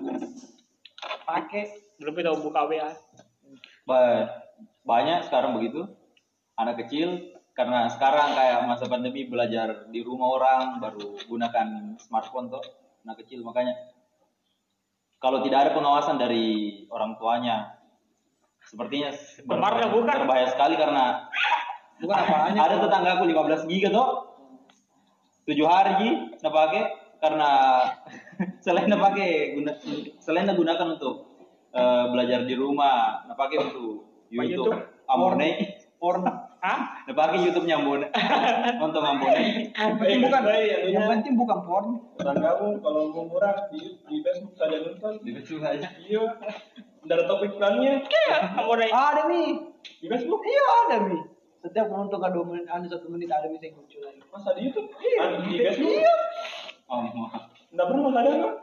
pakai. 1.26 1.96
Belum 2.02 2.14
kita 2.18 2.34
buka 2.38 2.66
WA 2.66 2.90
Ba- 3.86 4.30
banyak 4.82 5.30
sekarang 5.30 5.58
begitu. 5.58 5.86
Anak 6.58 6.86
kecil 6.86 7.34
karena 7.58 7.90
sekarang 7.92 8.34
kayak 8.34 8.66
masa 8.66 8.86
pandemi 8.88 9.28
belajar 9.28 9.90
di 9.92 10.02
rumah 10.02 10.40
orang 10.40 10.64
baru 10.82 11.20
gunakan 11.30 11.98
smartphone 12.02 12.50
tuh 12.50 12.64
anak 13.06 13.26
kecil. 13.26 13.42
Makanya 13.46 13.74
kalau 15.22 15.46
tidak 15.46 15.70
ada 15.70 15.72
pengawasan 15.78 16.18
dari 16.18 16.82
orang 16.90 17.18
tuanya 17.22 17.81
sepertinya 18.72 19.12
Kemarin 19.44 19.92
bukan. 19.92 20.16
berbahaya 20.24 20.48
sekali 20.48 20.80
karena 20.80 21.28
bukan 22.00 22.18
apanya 22.24 22.62
ada 22.72 22.76
tetanggaku 22.80 23.28
15 23.28 23.68
giga 23.68 23.92
tuh 23.92 24.08
tujuh 25.44 25.68
hari 25.68 26.32
nak 26.40 26.54
pakai 26.56 26.84
karena 27.20 27.50
selain 28.64 28.88
nak 28.88 29.04
pakai 29.04 29.60
guna 29.60 29.76
selain 30.24 30.48
nak 30.48 30.56
gunakan 30.56 30.88
untuk 30.96 31.36
eh, 31.76 32.06
belajar 32.16 32.48
di 32.48 32.56
rumah 32.56 33.28
nak 33.28 33.36
pakai 33.36 33.60
untuk 33.60 34.08
YouTube, 34.32 34.72
YouTube? 34.72 35.04
Ambone. 35.12 35.84
Porn. 36.00 36.24
Hah? 36.62 37.06
nak 37.06 37.14
pakai 37.14 37.46
YouTube 37.46 37.68
nyambone 37.68 38.08
nonton 38.82 39.04
Ambone. 39.04 39.70
Yang 39.76 39.94
penting 40.00 40.20
bukan 40.24 40.42
yang 40.88 41.06
penting 41.12 41.34
bukan 41.36 41.58
porn. 41.68 41.88
Tetanggamu 42.16 42.80
kalau 42.80 43.02
mau 43.12 43.28
murah 43.28 43.68
di, 43.68 44.00
di 44.08 44.16
Facebook 44.24 44.56
saja 44.56 44.80
nonton. 44.80 45.20
di 45.22 45.30
Facebook 45.36 45.62
aja 45.68 45.92
Iya. 46.00 46.24
Ada 47.12 47.28
topik 47.28 47.60
iklannya 47.60 48.08
Kamu 48.08 48.72
udah 48.72 48.88
ada 48.88 49.22
nih 49.28 49.50
di 50.00 50.08
Facebook. 50.08 50.42
iya 50.48 50.66
ada 50.88 50.96
mi. 51.04 51.20
Setiap 51.62 51.92
menonton 51.92 52.18
kan 52.24 52.32
dua 52.32 52.46
menit 52.48 52.66
anu 52.72 52.88
satu 52.88 53.12
menit 53.12 53.28
ada 53.28 53.52
mi 53.52 53.60
yang 53.60 53.76
muncul 53.76 54.00
lagi. 54.02 54.22
Masa 54.32 54.56
di 54.56 54.72
YouTube? 54.72 54.88
Ada 54.96 55.36
di 55.44 55.60
Facebook. 55.60 55.92
iya. 55.92 56.16
Oh 56.88 57.04
maaf. 57.04 57.52
Nggak 57.72 57.86
pernah 57.88 58.12
ada 58.16 58.32
nggak? 58.32 58.56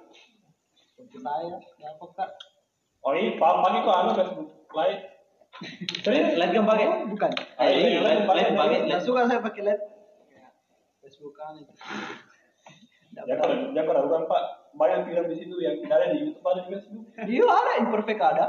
saya 1.19 1.57
ya 1.79 1.89
apa 1.95 2.07
kak. 2.15 2.31
Oh 3.03 3.15
iya, 3.15 3.39
paham 3.39 3.59
pagi 3.63 3.79
kok 3.85 3.97
anu 3.97 4.11
Facebook 4.17 4.49
Live. 4.75 5.03
lihat 6.07 6.27
lihat 6.39 6.51
kan 6.55 6.65
pakai? 6.67 6.87
Bukan. 7.09 7.31
Eh 7.59 7.71
iya 7.73 7.99
lihat 8.05 8.19
lihat 8.27 8.53
pakai 8.55 8.79
lihat 8.87 9.03
suka 9.03 9.27
saya 9.27 9.41
pakai 9.43 9.63
LED 9.65 9.81
Facebook 11.03 11.35
kan 11.41 11.57
itu 11.57 11.73
Ya 13.17 13.23
ya 13.73 13.83
kalau 13.85 14.01
orang 14.09 14.27
Pak. 14.29 14.43
Banyak 14.79 15.11
film 15.11 15.25
di 15.33 15.37
situ 15.41 15.57
yang 15.59 15.81
tidak 15.81 15.97
ada 15.99 16.07
di 16.13 16.19
YouTube 16.29 16.45
ada 16.45 16.61
di 16.63 16.71
Facebook. 16.77 17.05
iya 17.27 17.45
ada. 17.49 17.73
Imperfect 17.83 18.21
ada. 18.21 18.45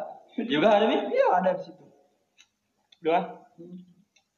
Juga 0.46 0.68
ada 0.78 0.86
nih? 0.86 1.00
Iya 1.10 1.28
ada 1.42 1.50
di 1.58 1.62
situ. 1.64 1.84
Dua 3.00 3.20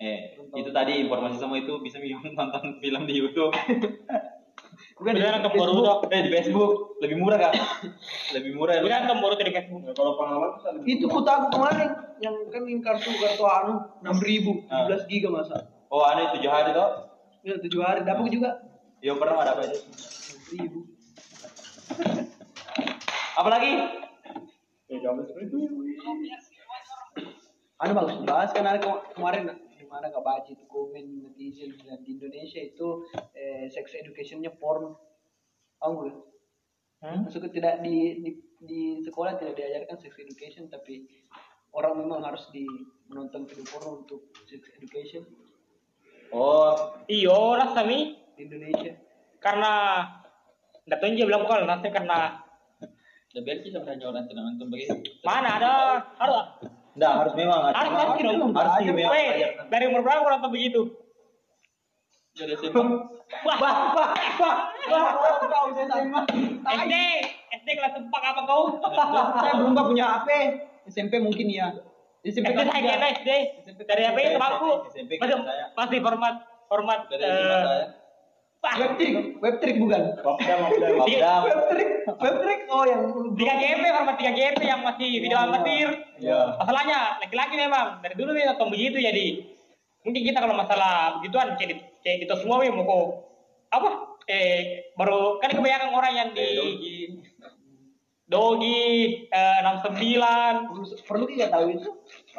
eh 0.02 0.34
itu 0.58 0.74
tadi 0.74 0.98
informasi 1.06 1.38
semua 1.38 1.62
itu 1.62 1.78
bisa 1.86 2.02
nonton 2.38 2.82
film 2.82 3.02
di 3.06 3.14
YouTube. 3.22 3.54
Bukan 4.98 5.18
di 5.18 5.22
Beneran 5.22 5.42
ke 5.42 5.50
baru 5.54 6.06
eh 6.10 6.22
di 6.26 6.32
Facebook. 6.34 6.98
Lebih 7.02 7.18
murah 7.22 7.38
kan 7.38 7.54
lebih 8.38 8.54
murah. 8.58 8.78
Ya 8.78 8.82
Beneran 8.82 9.04
kamu 9.10 9.20
baru 9.22 9.34
di 9.38 9.54
Facebook. 9.54 9.82
Ya, 9.86 9.94
kalau 9.98 10.14
pengalaman 10.18 10.50
itu 10.86 11.06
kota 11.06 11.32
aku 11.38 11.48
kemarin 11.58 11.90
yang 12.22 12.36
kan 12.50 12.62
yang 12.66 12.82
kartu 12.82 13.10
kartu 13.18 13.44
anu 13.46 13.74
enam 14.06 14.18
ribu 14.22 14.62
Ah. 14.70 14.86
17 14.90 15.10
giga 15.10 15.30
masa. 15.34 15.70
Oh 15.90 16.06
ada 16.06 16.34
tujuh 16.34 16.50
hari 16.50 16.74
tuh 16.74 16.90
ya 17.46 17.58
tujuh 17.62 17.82
hari. 17.82 18.06
Dapat 18.06 18.26
juga 18.30 18.50
Yo 19.02 19.18
pernah 19.18 19.42
ada 19.42 19.58
apa? 19.58 19.66
Aja 19.66 19.78
enam 19.82 20.40
ribu 20.54 20.80
apalagi 23.34 23.72
Ya 24.92 24.98
jangan 25.00 25.24
seperti 25.24 25.48
itu. 25.50 25.60
anu 27.82 27.98
bagus 27.98 28.22
dibahas 28.22 28.54
kan 28.54 28.68
kema- 28.78 29.02
kemarin 29.18 29.58
gimana 29.74 30.14
nggak 30.14 30.22
baca 30.22 30.46
itu 30.54 30.62
komen 30.70 31.26
netizen 31.26 31.74
dan 31.82 31.98
di 32.06 32.14
Indonesia 32.14 32.62
itu 32.62 33.10
eh, 33.34 33.66
sex 33.74 33.90
educationnya 33.98 34.54
porn. 34.54 34.94
Tahu 35.82 35.92
nggak? 35.98 36.18
Hmm? 37.02 37.26
maksudnya 37.26 37.50
tidak 37.50 37.76
di, 37.82 38.22
di 38.22 38.30
di 38.62 38.82
sekolah 39.02 39.42
tidak 39.42 39.58
diajarkan 39.58 39.98
sex 39.98 40.14
education 40.22 40.70
tapi 40.70 41.10
orang 41.74 41.98
memang 41.98 42.22
harus 42.22 42.46
di 42.54 42.70
menonton 43.10 43.50
video 43.50 43.66
porno 43.66 44.06
untuk 44.06 44.30
sex 44.46 44.62
education. 44.78 45.26
Oh. 46.30 46.94
Iyo 47.10 47.58
rasa 47.58 47.82
mi 47.82 48.14
di 48.14 48.21
Indonesia. 48.48 48.94
Karena 49.42 49.72
nggak 50.86 50.98
tahu 50.98 51.14
dia 51.14 51.26
bilang 51.30 51.46
kalau 51.46 51.66
nanti 51.70 51.88
karena 51.94 52.42
Udah 53.32 53.44
biar 53.48 53.64
kita 53.64 53.80
berani 53.80 54.04
orang 54.04 54.28
tenang 54.28 54.46
nonton 54.52 54.68
begitu. 54.68 54.92
mana 55.24 55.56
ada? 55.56 56.04
Ada. 56.20 56.42
Enggak 57.00 57.14
harus 57.24 57.34
memang 57.40 57.60
harus 57.64 57.80
harus 57.80 58.20
dong. 58.20 58.52
harus 58.52 58.72
sih 58.84 58.92
memang 58.92 59.16
Weh, 59.16 59.56
dari 59.72 59.86
umur 59.88 60.04
berapa 60.04 60.28
orang 60.28 60.44
tuh 60.44 60.52
begitu? 60.52 60.82
Jadi 62.36 62.60
siapa? 62.60 62.84
wah 63.48 63.58
wah 63.60 63.76
wah 63.96 64.10
wah 64.36 64.56
Wah, 64.92 65.04
kau 65.40 65.72
saya 65.72 65.88
sama. 65.88 66.28
SD 66.60 66.94
SD 67.56 67.68
kelas 67.80 67.96
empat 68.04 68.22
apa 68.36 68.42
kau? 68.44 68.76
Saya 68.84 69.54
belum 69.56 69.72
nggak 69.80 69.88
punya 69.88 70.06
HP 70.20 70.30
SMP 70.92 71.24
mungkin 71.24 71.48
ya. 71.48 71.72
SMP 72.28 72.52
kelas 72.52 72.68
saya 72.68 73.16
SD 73.16 73.30
dari 73.88 74.04
apa 74.12 74.18
itu 74.20 74.36
aku 74.36 74.70
masih 75.80 76.00
format 76.04 76.36
format 76.68 77.08
dari 77.08 77.24
eh, 77.24 77.32
lima 77.32 77.58
saya 77.64 77.86
wah, 78.61 78.61
web 78.78 78.92
trick 78.96 79.14
web 79.40 79.56
trick 79.60 79.76
bukan? 79.78 80.02
Wapda 80.22 80.54
Wapda. 80.60 80.88
Babdam 80.96 81.40
web 81.44 81.60
trick 81.68 81.90
web 82.08 82.36
trick. 82.40 82.60
Oh 82.68 82.84
yang 82.88 83.02
tiga 83.36 83.54
GP 83.56 83.84
format 83.84 84.16
tiga 84.16 84.32
GP 84.32 84.60
yang 84.62 84.82
masih 84.82 85.10
video 85.20 85.38
amatir. 85.38 85.88
Ya 86.18 86.56
masalahnya 86.56 87.20
laki-laki 87.20 87.56
memang 87.56 88.00
dari 88.00 88.16
dulu 88.16 88.32
dia 88.32 88.52
nonton 88.52 88.70
begitu 88.70 88.98
jadi. 88.98 89.28
Mungkin 90.02 90.22
kita 90.26 90.40
kalau 90.40 90.56
masalah 90.56 91.20
begituan 91.20 91.54
kayak 91.56 91.70
di- 91.78 91.86
kayak 92.02 92.18
kita 92.26 92.34
semua 92.40 92.58
memang 92.58 92.82
mau 92.82 92.90
kok 92.90 93.06
apa? 93.70 93.90
Eh 94.26 94.90
baru 94.96 95.38
kan 95.38 95.52
kebanyakan 95.52 95.92
orang 95.92 96.14
yang 96.14 96.30
di 96.32 96.48
dogi 98.32 99.28
eh, 99.28 99.60
69 99.60 100.72
perlu 100.72 100.86
perlu 101.04 101.26
kita 101.28 101.52
tahu 101.52 101.76
itu. 101.76 101.90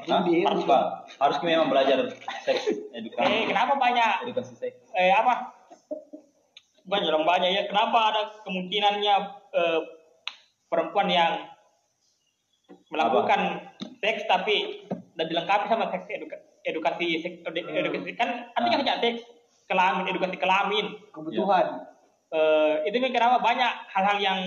Di 0.09 0.41
harus 0.41 0.65
pak 0.65 0.83
harus 1.21 1.39
memang 1.45 1.69
belajar 1.69 2.09
seks 2.43 2.65
eh 2.67 2.97
edukasi 2.97 3.45
kenapa 3.45 3.77
banyak? 3.77 4.25
Edukasi 4.25 4.57
seks. 4.57 4.89
Eh 4.97 5.13
apa 5.13 5.53
bukan 6.93 7.09
jarang 7.09 7.25
banyak 7.25 7.51
ya. 7.57 7.63
Kenapa 7.73 8.13
ada 8.13 8.23
kemungkinannya 8.45 9.15
eh, 9.57 9.81
perempuan 10.69 11.09
yang 11.09 11.49
melakukan 12.93 13.65
seks 14.05 14.29
tapi 14.29 14.85
dan 15.17 15.25
dilengkapi 15.25 15.73
sama 15.73 15.89
seks 15.89 16.05
eduka- 16.13 16.45
edukasi 16.69 17.17
seks 17.25 17.41
edu- 17.49 17.65
edukasi 17.65 18.13
kan 18.13 18.53
artinya 18.53 18.85
hanya 18.85 19.01
seks 19.01 19.25
kelamin 19.65 20.05
edukasi 20.05 20.37
kelamin. 20.37 20.87
Kebutuhan. 21.17 21.89
Eh, 22.29 22.75
itu 22.93 22.97
kenapa 23.09 23.41
banyak 23.41 23.73
hal-hal 23.89 24.17
yang 24.21 24.39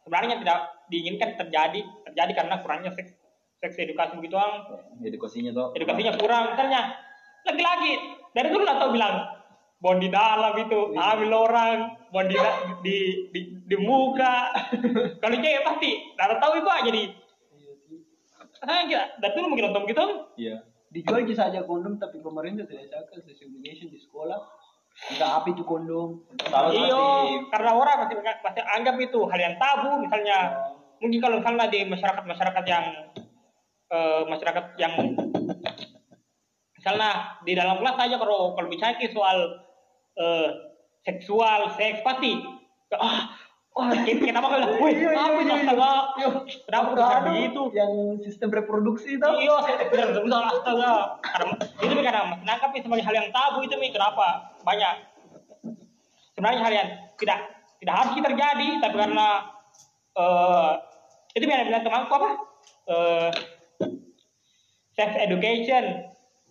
sebenarnya 0.00 0.40
tidak 0.40 0.58
diinginkan 0.88 1.36
terjadi 1.36 1.84
terjadi 2.08 2.32
karena 2.32 2.64
kurangnya 2.64 2.96
seks 2.96 3.12
seks 3.60 3.76
edukasi 3.76 4.16
begitu 4.16 4.40
ang 4.40 4.64
edukasinya 5.04 5.52
tuh 5.52 5.76
edukasinya 5.76 6.16
kurang. 6.16 6.56
Misalnya 6.56 6.96
lagi-lagi 7.44 7.92
dari 8.32 8.48
dulu 8.48 8.64
lah 8.64 8.80
tau 8.80 8.88
bilang 8.88 9.39
bon 9.80 9.96
di 9.96 10.08
dalam 10.12 10.54
itu. 10.60 10.94
Ambil 10.94 11.32
orang 11.32 11.76
bon 12.12 12.28
di, 12.28 12.36
di, 12.84 12.96
di, 13.32 13.40
di 13.64 13.76
muka. 13.80 14.52
Kalau 15.24 15.36
cewek 15.40 15.64
pasti 15.64 15.90
tidak 16.14 16.38
tahu 16.38 16.52
itu 16.60 16.70
aja 16.70 16.90
di. 16.92 17.04
Saya 18.60 18.84
kira 18.84 19.04
dari 19.16 19.32
dulu 19.32 19.46
mungkin 19.56 19.72
nonton 19.72 19.88
gitu. 19.88 20.04
Iya. 20.36 20.56
Dijual 20.90 21.24
aja 21.24 21.48
saja 21.48 21.64
kondom 21.64 21.96
tapi 21.96 22.20
pemerintah 22.20 22.66
tidak 22.66 22.92
cakap 22.92 23.24
sesuai 23.24 23.48
obligation 23.48 23.88
di 23.88 23.98
sekolah. 24.04 24.38
Enggak 25.16 25.30
apa 25.32 25.46
itu 25.48 25.62
kondom. 25.64 26.20
iyo 26.74 27.02
karena 27.48 27.70
orang 27.72 28.04
masih 28.04 28.20
masih 28.20 28.62
anggap 28.68 28.94
itu 29.00 29.20
hal 29.24 29.40
yang 29.40 29.56
tabu 29.56 29.96
misalnya. 30.02 30.38
Mungkin 31.00 31.18
kalau 31.24 31.40
misalnya 31.40 31.72
di 31.72 31.80
masyarakat 31.88 32.24
masyarakat 32.28 32.64
yang 32.68 32.84
eh, 33.88 34.22
masyarakat 34.28 34.64
yang 34.76 34.92
misalnya 36.76 37.10
di 37.44 37.52
dalam 37.56 37.80
kelas 37.80 37.96
saja 37.96 38.16
kalau 38.20 38.52
kalau 38.58 38.68
bicara 38.68 38.96
soal 39.08 39.69
eh, 40.20 40.48
seksual 41.08 41.72
seks 41.80 42.04
pasti. 42.04 42.44
Ah 42.94 43.32
oh 43.70 43.86
kenapa 44.02 44.50
kau 44.50 44.58
bilang 44.58 44.74
wih 44.82 44.94
apa 45.14 45.38
itu 45.40 45.52
astaga 45.54 45.90
kenapa 46.66 46.86
kau 46.90 46.96
bisa 46.98 47.18
begitu? 47.22 47.62
Yang 47.72 47.92
sistem 48.26 48.48
reproduksi 48.50 49.08
itu. 49.16 49.24
Iya, 49.24 49.56
tidak 49.88 50.06
berusaha 50.18 50.42
astaga. 50.50 50.94
Karena 51.22 51.54
itu 51.78 51.92
nih 51.94 52.04
karena 52.04 52.22
menangkap 52.34 52.70
itu 52.74 52.84
sebagai 52.90 53.04
hal 53.06 53.14
yang 53.14 53.28
tabu 53.30 53.58
itu 53.62 53.74
nih 53.78 53.90
kenapa? 53.94 54.26
Banyak. 54.66 54.94
Sebenarnya 56.34 56.60
hal 56.60 56.72
yang 56.74 56.88
tidak 57.16 57.38
tidak 57.80 57.94
harus 57.96 58.12
terjadi 58.18 58.68
tapi 58.82 58.96
karena 58.98 59.28
eh 60.18 60.72
itu 61.38 61.44
yang 61.46 61.68
bilang 61.70 61.84
temanku 61.86 62.12
apa? 62.18 62.30
Eh 62.90 63.30
sex 64.98 65.10
education 65.16 66.10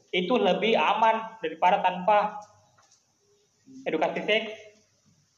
itu 0.09 0.33
lebih 0.41 0.73
aman 0.73 1.37
daripada 1.43 1.85
tanpa 1.85 2.41
edukasi 3.85 4.21
seks 4.23 4.51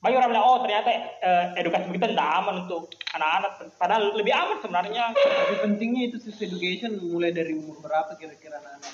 banyak 0.01 0.17
orang 0.17 0.33
bilang 0.33 0.45
oh 0.49 0.57
ternyata 0.65 0.89
eh, 1.21 1.45
edukasi 1.61 1.85
begitu 1.93 2.09
tidak 2.09 2.29
aman 2.41 2.65
untuk 2.65 2.89
anak-anak 3.13 3.51
padahal 3.77 4.03
lebih 4.17 4.33
aman 4.33 4.57
sebenarnya 4.57 5.13
Tapi 5.13 5.55
pentingnya 5.61 6.09
itu 6.09 6.17
sex 6.17 6.41
education 6.41 6.97
mulai 7.05 7.29
dari 7.29 7.53
umur 7.53 7.77
berapa 7.85 8.17
kira-kira 8.17 8.57
anak-anak 8.57 8.93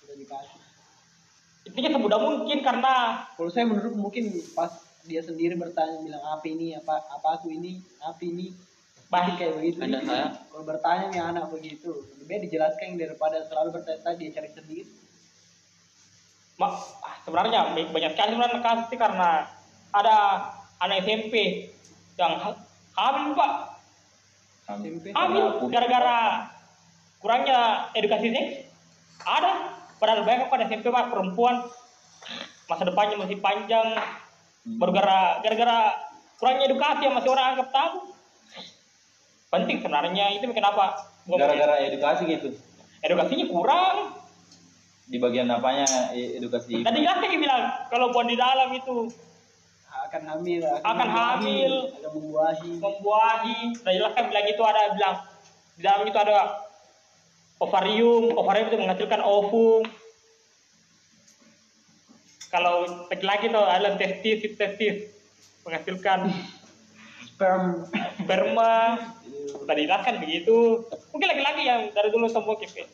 sudah 0.00 0.16
dikasih. 0.16 0.60
intinya 1.66 1.90
semudah 1.98 2.20
mungkin 2.22 2.58
karena 2.64 2.94
Kalau 3.36 3.50
saya 3.52 3.68
menurut 3.68 3.94
mungkin 3.98 4.32
pas 4.56 4.72
dia 5.04 5.20
sendiri 5.20 5.54
bertanya 5.60 6.00
bilang 6.00 6.24
apa 6.24 6.46
ini 6.48 6.72
apa 6.72 7.04
apa 7.04 7.28
aku 7.36 7.52
ini 7.52 7.78
apa 8.00 8.22
ini 8.24 8.54
Baik. 9.06 9.38
kayak 9.38 9.52
begitu. 9.54 9.78
Ada. 9.86 10.34
Kalau 10.50 10.64
bertanya 10.66 11.06
nih 11.14 11.22
anak 11.22 11.46
begitu, 11.54 11.94
lebih 12.18 12.26
baik 12.26 12.40
dijelaskan 12.50 12.98
daripada 12.98 13.38
selalu 13.46 13.78
bertanya 13.78 14.18
dia 14.18 14.30
cari 14.34 14.50
sendiri. 14.50 14.90
Ma, 16.56 16.72
ah, 16.72 17.14
sebenarnya 17.20 17.76
ba- 17.76 17.90
banyak 17.92 18.10
sekali 18.16 18.30
sebenarnya 18.32 18.88
sih 18.88 18.96
karena 18.96 19.44
ada 19.92 20.16
anak 20.80 21.04
SMP 21.04 21.34
yang 22.16 22.32
ha- 22.40 22.60
hamil 22.96 23.36
pak 23.36 23.52
hamil 25.12 25.44
gara-gara 25.68 26.48
kurangnya 27.20 27.92
edukasi 27.92 28.32
seks 28.32 28.50
ada 29.22 29.76
padahal 30.00 30.24
banyak 30.24 30.48
pada 30.48 30.64
SMP 30.64 30.88
pak 30.88 31.12
perempuan. 31.12 31.68
Masa 32.66 32.82
depannya 32.82 33.20
masih 33.20 33.38
panjang. 33.38 33.94
Baru 34.80 34.90
gara- 34.90 35.38
gara-gara 35.38 35.94
kurangnya 36.40 36.66
edukasi 36.66 37.06
yang 37.06 37.14
masih 37.14 37.30
orang 37.30 37.54
anggap 37.54 37.68
tabu. 37.70 38.10
Penting 39.46 39.78
sebenarnya 39.78 40.34
itu 40.34 40.44
kenapa 40.50 41.04
gara-gara 41.28 41.84
edukasi 41.84 42.22
gitu? 42.26 42.48
Edukasinya 43.04 43.46
kurang 43.46 43.96
di 45.06 45.22
bagian 45.22 45.46
apanya 45.54 45.86
edukasi 46.12 46.82
tadi 46.82 47.06
kan 47.06 47.22
dia 47.22 47.38
bilang 47.38 47.62
kalau 47.88 48.10
buat 48.10 48.26
di 48.26 48.34
dalam 48.34 48.70
itu. 48.74 49.10
Akan 50.06 50.22
hamil, 50.22 50.62
Akan 50.86 51.08
hamil. 51.08 51.72
akan 51.98 52.10
membuahi. 52.14 52.72
membuahi. 52.78 53.58
Dan 53.82 53.92
jelas 53.98 54.14
kan 54.14 54.30
bilang 54.30 54.46
itu 54.46 54.62
ada 54.62 54.82
bilang 54.94 55.16
di 55.74 55.82
dalam 55.82 56.02
itu 56.06 56.14
ada 56.14 56.62
ovarium. 57.58 58.30
Ovarium 58.38 58.70
itu 58.70 58.78
menghasilkan 58.78 59.18
ovum. 59.26 59.82
Kalau 62.54 62.86
laki-laki 63.10 63.50
itu 63.50 63.58
ada 63.58 63.88
testis 63.98 64.38
testis 64.54 64.96
menghasilkan 65.66 66.30
sperm. 67.34 67.90
sperma. 68.22 68.74
Tadi 69.66 69.80
jelaskan 69.90 70.22
begitu. 70.22 70.86
Mungkin 71.10 71.28
laki-laki 71.34 71.62
yang 71.66 71.90
dari 71.90 72.14
dulu 72.14 72.30
semua 72.30 72.54
kipe 72.62 72.86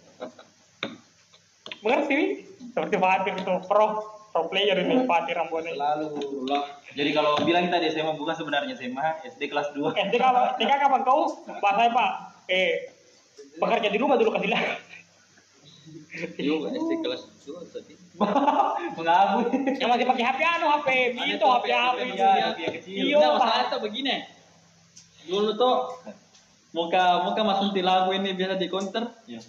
mengerti 1.83 2.47
seperti 2.73 2.97
Fatir 2.97 3.35
itu 3.37 3.55
pro 3.67 3.87
pro 4.33 4.43
player 4.49 4.79
ini 4.81 5.05
Fatir 5.05 5.35
Rambone 5.37 5.75
Selalu 5.75 6.09
jadi 6.93 7.11
kalau 7.17 7.41
bilang 7.43 7.69
tadi 7.73 7.89
SMA 7.91 8.13
bukan 8.17 8.35
sebenarnya 8.37 8.77
SMA 8.77 9.25
SD 9.33 9.49
kelas 9.49 9.73
2 9.75 9.93
SD 9.97 10.15
kapan, 10.21 10.57
TK 10.61 10.73
kapan 10.77 11.01
kau? 11.09 11.41
Bahasa 11.61 11.89
Pak. 11.89 12.11
Eh, 12.53 12.93
bekerja 13.57 13.89
di 13.89 13.97
rumah 13.97 14.21
dulu 14.21 14.37
kasih 14.37 14.53
lah. 14.53 14.61
Yuk, 16.37 16.69
SD 16.69 16.93
kelas 17.01 17.23
2 17.49 17.73
tadi. 17.73 17.95
mengaku 19.01 19.39
Yang 19.81 19.89
masih 19.89 20.07
pakai 20.13 20.25
HP 20.29 20.41
anu, 20.45 20.67
HP 20.69 20.89
itu, 21.17 21.47
HP 21.49 21.67
HP. 21.73 21.99
iya. 22.13 22.39
Iya, 22.85 23.17
Nah, 23.17 23.41
masalah 23.41 23.67
tuh 23.73 23.81
begini. 23.81 24.29
Dulu 25.25 25.57
tuh 25.57 25.75
muka 26.77 27.25
muka 27.25 27.41
masuk 27.41 27.73
di 27.73 27.81
lagu 27.81 28.13
ini 28.13 28.37
biasa 28.37 28.61
di 28.61 28.69
counter. 28.69 29.17
Iya. 29.25 29.41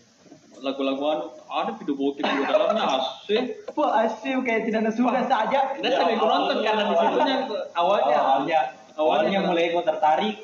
Lagu-lagu 0.61 1.03
anu 1.03 1.25
ada 1.49 1.71
video 1.73 1.95
bokep 1.95 2.21
di 2.21 2.43
dalamnya 2.45 2.83
asik. 2.99 3.43
Wah 3.73 4.05
asyik 4.05 4.43
kayak 4.43 4.61
tidak 4.69 4.79
ada 4.85 4.91
suka 4.93 5.21
saja. 5.25 5.59
Dan 5.81 5.91
sampai 5.91 6.15
gue 6.15 6.27
nonton 6.27 6.57
karena 6.61 6.83
di 6.83 6.95
situnya 6.95 7.37
awalnya 7.73 8.17
awalnya 8.17 8.17
awalnya 8.21 8.59
Awalnya- 8.93 9.41
mulai 9.43 9.73
kok 9.73 9.85
tertarik 9.85 10.37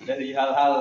dari 0.00 0.28
hal-hal 0.32 0.72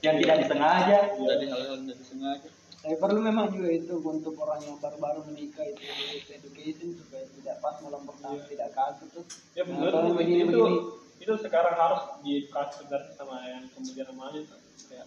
yang 0.00 0.16
tidak 0.16 0.36
disengaja 0.46 0.98
dari 1.12 1.46
hal-hal 1.50 1.74
yang 1.74 1.82
tidak 1.84 1.98
disengaja. 1.98 2.48
Tapi 2.80 2.96
perlu 2.96 3.20
memang 3.20 3.52
juga 3.52 3.68
itu 3.68 3.92
untuk 4.00 4.32
orang 4.40 4.56
yang 4.64 4.80
baru-baru 4.80 5.20
menikah 5.28 5.68
itu 5.68 5.84
education 6.32 6.96
supaya 6.96 7.28
tidak 7.28 7.60
pas 7.60 7.76
malam 7.84 8.08
pertama 8.08 8.40
tidak 8.48 8.68
kaku 8.72 9.04
tuh. 9.12 9.24
Ya 9.52 9.68
Nah, 9.68 9.84
benar 9.84 10.16
begini 10.16 10.42
begini. 10.48 10.76
Itu 11.20 11.32
sekarang 11.36 11.76
harus 11.76 12.00
diedukasi 12.24 12.80
sebenarnya 12.80 13.12
sama 13.12 13.36
yang 13.44 13.64
kemudian 13.70 14.08
tuh. 14.48 14.58
Kayak, 14.88 15.06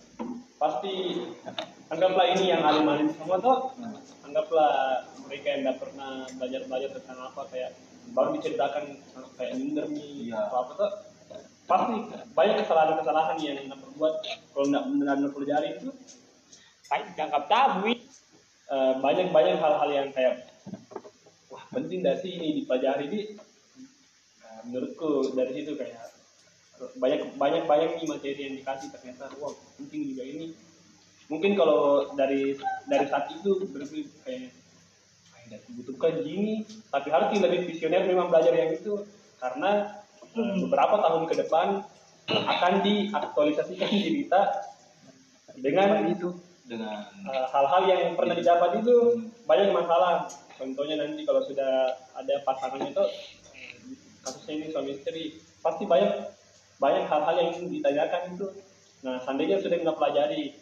pasti 0.62 0.94
anggaplah 1.90 2.26
ini 2.30 2.54
yang 2.54 2.62
alim-alim 2.62 3.10
semua 3.12 3.42
tuh 3.42 3.74
anggaplah 4.22 5.02
mereka 5.26 5.46
yang 5.50 5.60
tidak 5.66 5.78
pernah 5.82 6.12
belajar-belajar 6.38 6.90
tentang 7.02 7.20
apa 7.20 7.42
kayak 7.50 7.72
baru 8.14 8.38
diceritakan 8.38 8.84
kayak 9.36 9.54
minder 9.58 9.86
Iya. 9.90 10.38
apa 10.40 10.56
apa 10.56 10.72
tuh 10.78 10.92
pasti 11.64 11.96
banyak 12.32 12.56
kesalahan-kesalahan 12.64 13.36
yang 13.40 13.58
anda 13.66 13.76
perbuat 13.76 14.14
kalau 14.54 14.66
tidak 14.70 14.84
benar-benar 14.88 15.32
pelajari 15.34 15.68
itu 15.76 15.90
Baik, 16.88 17.06
dianggap 17.18 17.44
tabu. 17.50 17.90
eh, 17.90 18.94
banyak-banyak 19.02 19.56
hal-hal 19.58 19.90
yang 19.90 20.08
kayak 20.14 20.48
wah 21.50 21.64
penting 21.74 22.06
gak 22.06 22.22
sih 22.22 22.38
ini 22.38 22.64
dipelajari 22.64 23.06
di 23.10 23.20
Nah, 23.34 23.43
menurutku 24.68 25.36
dari 25.36 25.52
situ 25.62 25.76
kayak 25.76 26.14
banyak 27.00 27.38
banyak 27.40 27.64
banyak 27.64 27.90
nih 27.96 28.06
materi 28.10 28.42
yang 28.44 28.56
dikasih 28.60 28.90
ternyata 28.92 29.32
wah 29.40 29.54
penting 29.80 30.14
juga 30.14 30.24
ini. 30.26 30.58
Mungkin 31.32 31.56
kalau 31.56 32.12
dari 32.20 32.58
dari 32.90 33.06
saat 33.08 33.32
itu 33.32 33.64
berarti 33.72 34.00
kayak 34.28 34.52
tidak 35.48 35.62
dibutuhkan 35.70 36.14
gini. 36.24 36.68
Tapi 36.92 37.08
harus 37.14 37.30
lebih 37.40 37.70
visioner 37.70 38.04
memang 38.04 38.28
belajar 38.28 38.52
yang 38.52 38.76
itu 38.76 39.08
karena 39.40 40.02
eh, 40.36 40.56
beberapa 40.68 40.96
tahun 41.00 41.24
ke 41.30 41.36
depan 41.46 41.68
akan 42.28 42.74
diaktualisasikan 42.84 43.90
diri 43.92 44.28
kita 44.28 44.42
dengan 45.60 46.08
itu 46.08 46.32
dengan 46.64 47.06
Uh, 47.24 47.48
hal-hal 47.56 47.88
yang 47.88 48.20
pernah 48.20 48.36
didapat 48.36 48.84
itu 48.84 49.16
banyak 49.48 49.72
masalah. 49.72 50.28
Contohnya 50.60 51.00
nanti 51.00 51.24
kalau 51.24 51.40
sudah 51.48 51.96
ada 52.20 52.36
pasangan 52.44 52.84
itu 52.84 53.00
kasusnya 54.24 54.54
ini 54.58 54.68
suami 54.72 54.92
istri 54.96 55.24
pasti 55.60 55.84
banyak 55.84 56.32
banyak 56.80 57.06
hal-hal 57.08 57.36
yang 57.38 57.52
ditanyakan 57.68 58.22
itu. 58.36 58.48
Nah, 59.04 59.20
seandainya 59.24 59.60
sudah 59.60 59.78
nggak 59.84 59.98
pelajari, 60.00 60.56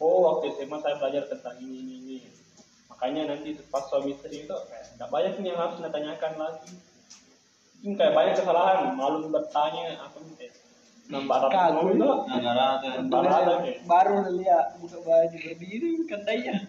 oh 0.00 0.20
waktu 0.24 0.52
SMA 0.56 0.76
saya 0.84 1.00
belajar 1.00 1.24
tentang 1.32 1.56
ini 1.60 1.76
ini 1.80 1.94
ini. 2.04 2.18
Makanya 2.92 3.32
nanti 3.32 3.56
pas 3.72 3.84
suami 3.88 4.12
istri 4.16 4.44
itu 4.44 4.56
kayak 4.68 5.00
nggak 5.00 5.10
banyak 5.12 5.32
nih 5.40 5.48
yang 5.52 5.60
harus 5.60 5.76
ditanyakan 5.80 6.32
lagi. 6.36 6.72
Mungkin 7.80 7.94
kayak 7.96 8.14
banyak 8.16 8.34
kesalahan, 8.40 8.78
malu 8.96 9.28
bertanya 9.28 10.00
apa 10.00 10.16
nih. 10.20 10.52
Nambah 11.06 11.38
Kagum. 11.38 11.54
rapi 11.54 11.94
itu, 11.94 12.10
negara 12.34 12.66
kan 12.82 13.06
nambah 13.06 13.20
rata 13.30 13.54
baru 13.86 14.16
lihat 14.42 14.66
buka 14.82 14.98
baju 15.06 15.36
berdiri 15.38 16.02
katanya. 16.10 16.66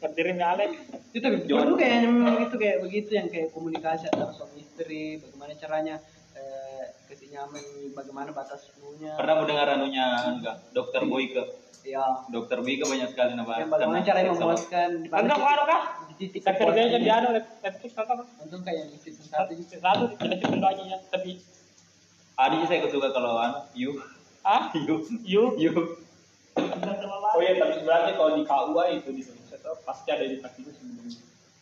Berdiri 0.00 0.32
nyalek. 0.38 0.70
itu 1.10 1.26
perlu 1.26 1.74
kayaknya 1.74 2.06
memang 2.06 2.38
itu 2.46 2.54
kayak 2.54 2.86
begitu 2.86 3.10
yang 3.18 3.26
kayak 3.26 3.50
komunikasi 3.50 4.06
antara 4.14 4.30
suami 4.30 4.62
istri 4.62 5.18
bagaimana 5.18 5.52
caranya 5.58 5.94
eh, 6.38 6.86
nyaman 7.30 7.62
bagaimana 7.94 8.30
batas 8.34 8.70
punya 8.74 9.14
Pernah 9.14 9.34
mau 9.38 9.46
dengar 9.46 9.66
anunya 9.70 10.06
enggak? 10.26 10.56
Dokter 10.70 11.02
Boyke. 11.06 11.42
ya 11.80 12.26
Dokter 12.28 12.60
Boyke 12.60 12.84
banyak 12.84 13.10
sekali 13.10 13.32
nama. 13.34 13.58
yang 13.58 13.70
bagaimana 13.70 14.02
cara 14.04 14.18
memuaskan 14.26 14.90
Nonton 15.08 15.34
kok 15.34 15.50
anu 15.50 15.64
kah? 15.64 15.82
di 16.10 16.14
titik 16.18 16.40
Segregation 16.44 17.00
di 17.00 17.10
anu 17.10 17.28
Netflix 17.34 17.90
nonton. 17.96 18.18
untung 18.42 18.62
kayak 18.66 18.78
yang 18.86 18.90
season 18.98 19.26
satu 19.26 19.52
Satu 19.56 20.02
cuma 20.18 20.56
doanya 20.58 20.84
ya, 20.94 20.98
tapi 21.08 21.40
Ada 22.40 22.54
sih 22.64 22.66
saya 22.72 22.88
suka 22.88 23.08
kalau 23.12 23.36
anu, 23.36 23.58
you, 23.76 23.90
ah 24.42 24.72
you, 24.72 25.02
you 25.24 25.42
you. 25.58 25.72
Oh 27.30 27.38
iya, 27.38 27.60
tapi 27.62 27.78
sebenarnya 27.78 28.16
kalau 28.18 28.32
di 28.34 28.42
KUA 28.42 28.84
itu 28.96 29.08
di 29.12 29.22
Tuh 29.70 29.78
pasti 29.86 30.08
ada 30.10 30.26
edukasinya 30.26 30.72
sebelum 30.74 31.06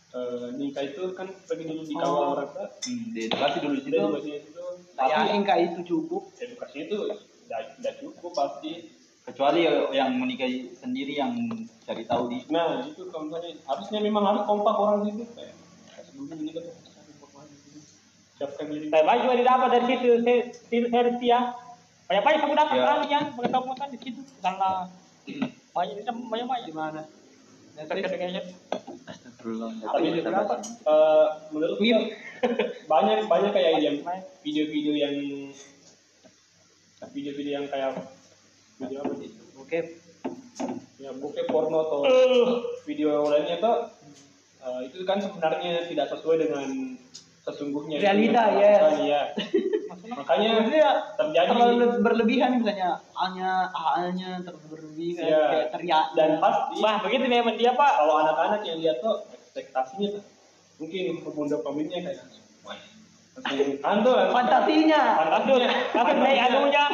eh, 0.09 0.49
nikah 0.57 0.81
itu 0.83 1.03
kan 1.13 1.29
pergi 1.45 1.65
dulu 1.69 1.83
di 1.85 1.93
KUA 1.93 2.09
Oh. 2.09 2.33
orang 2.33 2.49
tuh. 2.49 2.69
Hmm, 2.81 3.05
di 3.13 3.21
edukasi 3.23 3.57
dulu 3.61 3.77
situ. 3.79 3.93
edukasinya 3.95 4.39
itu 4.41 4.63
ya 4.97 5.05
tapi 5.15 5.29
ingka 5.31 5.55
itu 5.61 5.79
cukup 5.85 6.23
edukasi 6.35 6.77
itu 6.83 6.97
tidak 7.45 7.95
cukup 8.01 8.33
pasti. 8.33 8.73
Kecuali 9.21 9.61
yang 9.93 10.17
menikahi 10.17 10.73
sendiri 10.73 11.13
yang 11.15 11.37
cari 11.85 12.01
tahu 12.03 12.33
di 12.33 12.41
Nah 12.49 12.81
itu 12.83 13.13
kalau 13.13 13.29
misalnya 13.29 13.61
harusnya 13.63 14.01
memang 14.01 14.25
harus 14.25 14.43
kompak 14.43 14.73
orang 14.73 15.05
situ 15.05 15.29
kayak 15.29 15.53
sebelum 16.03 16.25
kan 16.33 16.37
di 16.41 16.49
sini. 16.49 17.81
Siapkan 18.41 18.65
diri. 18.73 18.87
Saya 18.89 19.05
banyak 19.05 19.21
juga 19.21 19.37
didapat 19.37 19.69
dari 19.69 19.87
situ, 19.87 20.09
saya 20.17 20.37
saya- 20.49 20.89
saya 20.89 21.03
setia. 21.13 21.41
Banyak 22.09 22.23
banyak 22.25 22.41
aku 22.41 22.55
dapat 22.57 22.75
Ya. 22.75 22.85
kan 22.89 22.99
ya, 23.05 23.21
pengetahuan 23.37 23.89
di 23.93 23.99
situ 24.01 24.21
karena 24.41 24.71
banyak 25.77 25.95
banyak 26.09 26.47
banyak. 26.49 26.65
di 26.65 26.73
mana 26.73 27.01
Tapi 27.79 28.03
itu 30.11 30.21
kenapa? 30.27 30.55
Eh, 30.63 31.27
menurut 31.55 31.79
gue 31.79 31.99
banyak 32.91 33.19
banyak 33.31 33.53
kayak 33.55 33.73
yang 33.79 33.97
video-video 34.43 34.93
yang 34.99 35.15
video-video 37.15 37.53
yang 37.63 37.67
kayak 37.71 37.95
video 38.79 38.99
apa 39.07 39.15
sih? 39.19 39.31
oke 39.55 39.79
Ya 40.99 41.15
bokep 41.15 41.47
porno 41.47 41.79
atau 41.87 42.03
Eh, 42.03 42.51
video 42.83 43.23
lainnya 43.31 43.63
tuh 43.63 43.95
eh, 44.67 44.81
itu 44.91 45.07
kan 45.07 45.23
sebenarnya 45.23 45.87
tidak 45.87 46.11
sesuai 46.11 46.43
dengan 46.47 46.99
sesungguhnya 47.49 47.97
Realita, 47.99 48.45
ya. 48.53 48.73
iya. 48.99 49.23
makanya 50.11 50.49
Maksudnya 50.59 50.89
terjadi 51.17 51.49
terlalu 51.49 51.85
berlebihan 52.01 52.51
misalnya 52.57 52.91
A-nya 53.13 53.51
A-nya 53.71 54.31
terlalu 54.41 54.67
berlebihan 54.69 55.25
Iya. 55.25 55.43
kayak 55.49 55.67
teriak 55.73 56.07
dan 56.13 56.31
pasti 56.39 56.77
Bah, 56.79 56.97
begitu 57.01 57.25
memang 57.25 57.55
dia 57.55 57.73
Pak. 57.73 57.93
kalau 57.97 58.15
anak-anak 58.19 58.61
yang 58.63 58.79
lihat 58.79 58.97
tuh 58.99 59.15
ekspektasinya 59.33 60.09
tuh 60.13 60.25
mungkin 60.77 61.03
pemuda 61.21 61.57
pemudanya 61.59 61.99
kayak 62.05 62.23
wah 62.63 62.77
kantor 63.79 64.19
fantasinya 64.35 65.01
Langsung 65.29 65.59
langsung 65.93 66.19
naik 66.21 66.41
anunya. 66.45 66.85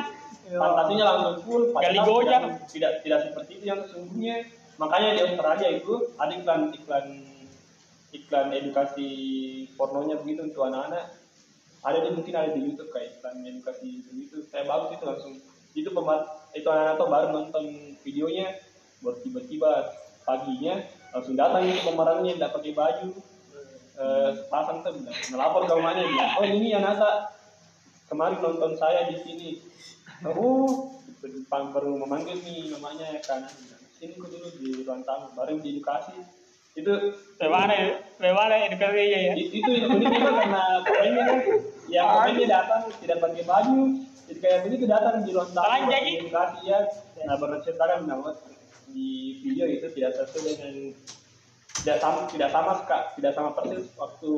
fantasinya 0.47 1.05
langsung 1.05 1.37
full 1.41 1.63
tidak, 1.73 2.41
tidak 2.69 2.93
tidak 3.01 3.19
seperti 3.25 3.51
itu 3.57 3.65
yang 3.67 3.81
sesungguhnya 3.83 4.37
makanya 4.75 5.09
di 5.13 5.21
Australia 5.25 5.69
itu 5.73 5.93
ada 6.15 6.33
iklan 6.33 6.61
iklan 6.71 7.05
iklan 8.15 8.55
edukasi 8.55 9.09
pornonya 9.75 10.23
begitu 10.23 10.47
untuk 10.47 10.71
anak-anak. 10.71 11.19
Ada 11.85 11.99
di 12.01 12.11
mungkin 12.17 12.33
ada 12.33 12.51
di 12.55 12.61
YouTube 12.65 12.95
kayak 12.95 13.19
iklan 13.19 13.43
edukasi 13.43 14.07
begitu 14.07 14.47
saya 14.49 14.65
bagus 14.65 14.95
itu 14.95 15.05
langsung. 15.05 15.35
Itu 15.75 15.91
pembat 15.91 16.23
itu 16.55 16.69
anak-anak 16.71 16.97
tuh 16.97 17.09
baru 17.11 17.27
nonton 17.35 17.65
videonya 18.07 18.47
baru 19.03 19.19
tiba-tiba 19.21 19.91
paginya 20.25 20.81
langsung 21.13 21.37
datang 21.37 21.67
itu 21.67 21.83
pemerannya 21.83 22.33
tidak 22.39 22.55
pakai 22.55 22.73
baju. 22.73 23.11
Eh, 23.95 24.31
pasang 24.51 24.83
tuh 24.83 24.95
melapor 25.31 25.71
ke 25.71 25.73
rumahnya 25.75 26.03
bilang 26.03 26.31
oh 26.35 26.47
ini 26.47 26.75
anak 26.75 26.99
tak 26.99 27.17
kemarin 28.11 28.39
nonton 28.39 28.75
saya 28.79 29.11
di 29.11 29.19
sini. 29.19 29.51
Oh 30.25 30.95
baru 31.51 31.99
memanggil 31.99 32.39
nih 32.43 32.71
namanya 32.71 33.19
kan. 33.27 33.45
Sini 33.95 34.19
kok 34.19 34.31
dulu 34.31 34.49
di 34.59 34.83
ruang 34.83 35.03
tamu 35.07 35.31
baru 35.39 35.59
diedukasi 35.63 36.44
itu 36.75 36.93
Bagaimana 37.35 37.75
bagaimana 38.19 38.55
edukasinya 38.71 39.19
ya? 39.19 39.33
itu 39.35 39.71
itu 39.75 40.19
karena 40.23 40.63
pemainnya 40.87 41.23
kan 41.27 41.39
yang 41.91 42.07
pemainnya 42.07 42.47
datang 42.47 42.83
tidak 43.03 43.19
pakai 43.23 43.43
baju 43.43 43.79
jadi 44.25 44.39
kayak 44.41 44.59
begitu 44.65 44.85
datang 44.87 45.15
di 45.27 45.31
ruang 45.35 45.51
tamu 45.53 45.91
edukasi 45.93 46.61
ya 46.71 46.81
nah 47.27 47.37
baru 47.39 47.59
ceritakan 47.63 48.07
bahwa 48.07 48.31
di 48.95 49.43
video 49.43 49.67
itu 49.67 49.87
tidak 49.99 50.15
sesuai 50.15 50.55
dengan 50.55 50.75
tidak 51.85 51.99
sama 52.01 52.21
tidak 52.31 52.51
sama 52.55 52.73
Kak, 52.87 53.03
tidak 53.19 53.33
sama 53.35 53.51
persis 53.53 53.85
waktu 53.99 54.33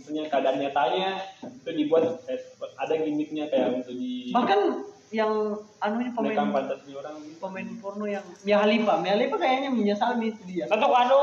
misalnya 0.00 0.24
keadaan 0.32 0.56
nyatanya 0.62 1.08
itu 1.44 1.70
dibuat 1.76 2.24
eh, 2.30 2.40
ada 2.78 2.94
gimmicknya 2.96 3.50
kayak 3.52 3.84
untuk 3.84 3.92
di 3.98 4.30
bahkan 4.32 4.86
yang 5.10 5.58
anunya 5.82 6.14
merekam 6.14 6.54
pemain 6.54 6.70
fantasi 6.70 6.94
orang 6.94 7.14
gitu. 7.26 7.36
pemain 7.42 7.66
porno 7.82 8.06
yang 8.06 8.22
Mia 8.46 8.62
Khalifa 8.62 8.94
Mia 9.02 9.18
Khalifa 9.18 9.36
kayaknya 9.36 9.68
menyesal 9.74 10.14
nih 10.22 10.30
itu 10.30 10.42
dia 10.46 10.64
Tentu 10.70 10.86
anu 10.86 11.20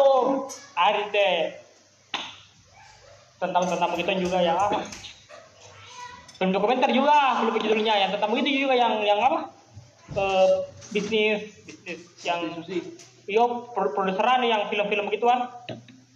hari 0.76 1.08
teh 1.10 1.64
tentang 3.38 3.64
tentang 3.70 3.94
begitu 3.94 4.28
juga 4.28 4.42
ya. 4.42 4.58
Film 6.38 6.50
dokumenter 6.50 6.90
juga, 6.90 7.38
film 7.38 7.54
judulnya 7.54 7.94
yang 7.98 8.10
tentang 8.10 8.30
begitu 8.30 8.66
juga 8.66 8.74
yang 8.74 8.98
yang 9.02 9.22
apa? 9.22 9.54
Eh, 10.18 10.50
bisnis 10.90 11.54
bisnis 11.64 12.02
yang 12.22 12.54
susi 12.54 12.82
Yo, 13.28 13.70
pro- 13.76 13.92
produseran 13.92 14.40
yang 14.42 14.72
film-film 14.72 15.12
gituan, 15.12 15.52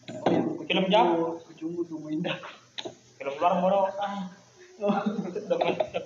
oh 0.07 0.31
yang 0.31 0.47
Film 0.63 0.85
jam? 0.87 1.11
kecumbu 1.43 1.83
tuh 1.83 2.07
indah 2.07 2.39
film 3.19 3.33
luar 3.35 3.59
bodoh. 3.59 3.83
Ah, 3.99 4.31
dokumenter. 5.45 6.03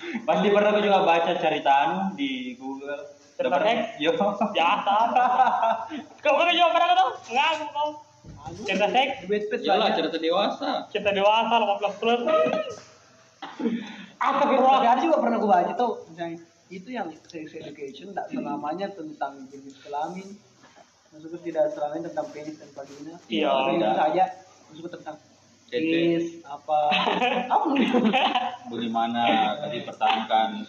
Pasti 0.00 0.46
pernah 0.48 0.70
aku 0.70 0.80
juga 0.80 0.98
baca 1.02 1.32
cerita 1.34 1.70
anu 1.82 1.98
di 2.14 2.54
Google. 2.54 3.04
Cerita 3.34 3.56
Pernah- 3.56 3.66
seks? 3.66 3.84
Yo. 3.98 4.10
Biasa. 4.56 4.94
Kau 6.20 6.32
kau 6.34 6.44
juga 6.46 6.68
pernah 6.70 6.88
kau? 6.94 7.08
Enggak, 7.26 7.50
kau. 7.70 7.90
Cerita 8.62 8.86
seks, 8.88 9.14
Iyalah 9.60 9.78
banyak. 9.86 9.96
cerita 9.96 10.16
dewasa. 10.18 10.70
cerita 10.88 11.10
dewasa 11.10 11.54
18 11.56 12.00
plus. 12.00 12.20
Apa 14.16 14.36
tapi 14.38 14.54
bro? 14.54 14.68
ada 14.70 15.00
juga 15.00 15.16
pernah 15.18 15.36
gue 15.36 15.48
baca 15.48 15.72
tuh 15.72 16.04
misalnya 16.06 16.36
itu 16.68 16.88
yang 16.88 17.08
sex 17.24 17.50
education 17.50 18.12
tidak 18.12 18.28
selamanya 18.28 18.86
tentang 18.90 19.48
jenis 19.48 19.80
kelamin 19.80 20.28
maksudnya 21.08 21.40
tidak 21.40 21.64
selamanya 21.72 22.12
tentang 22.12 22.28
penis 22.30 22.56
dan 22.56 22.68
vagina 22.70 23.16
Iya, 23.26 23.48
Tapi 23.48 23.70
itu 23.70 23.80
tidak. 23.80 23.96
saja 23.96 24.24
maksudnya 24.68 24.90
tentang 24.92 25.16
Penis 25.70 26.42
apa 26.42 26.78
Bagaimana 28.70 29.22
dipertahankan 29.70 30.66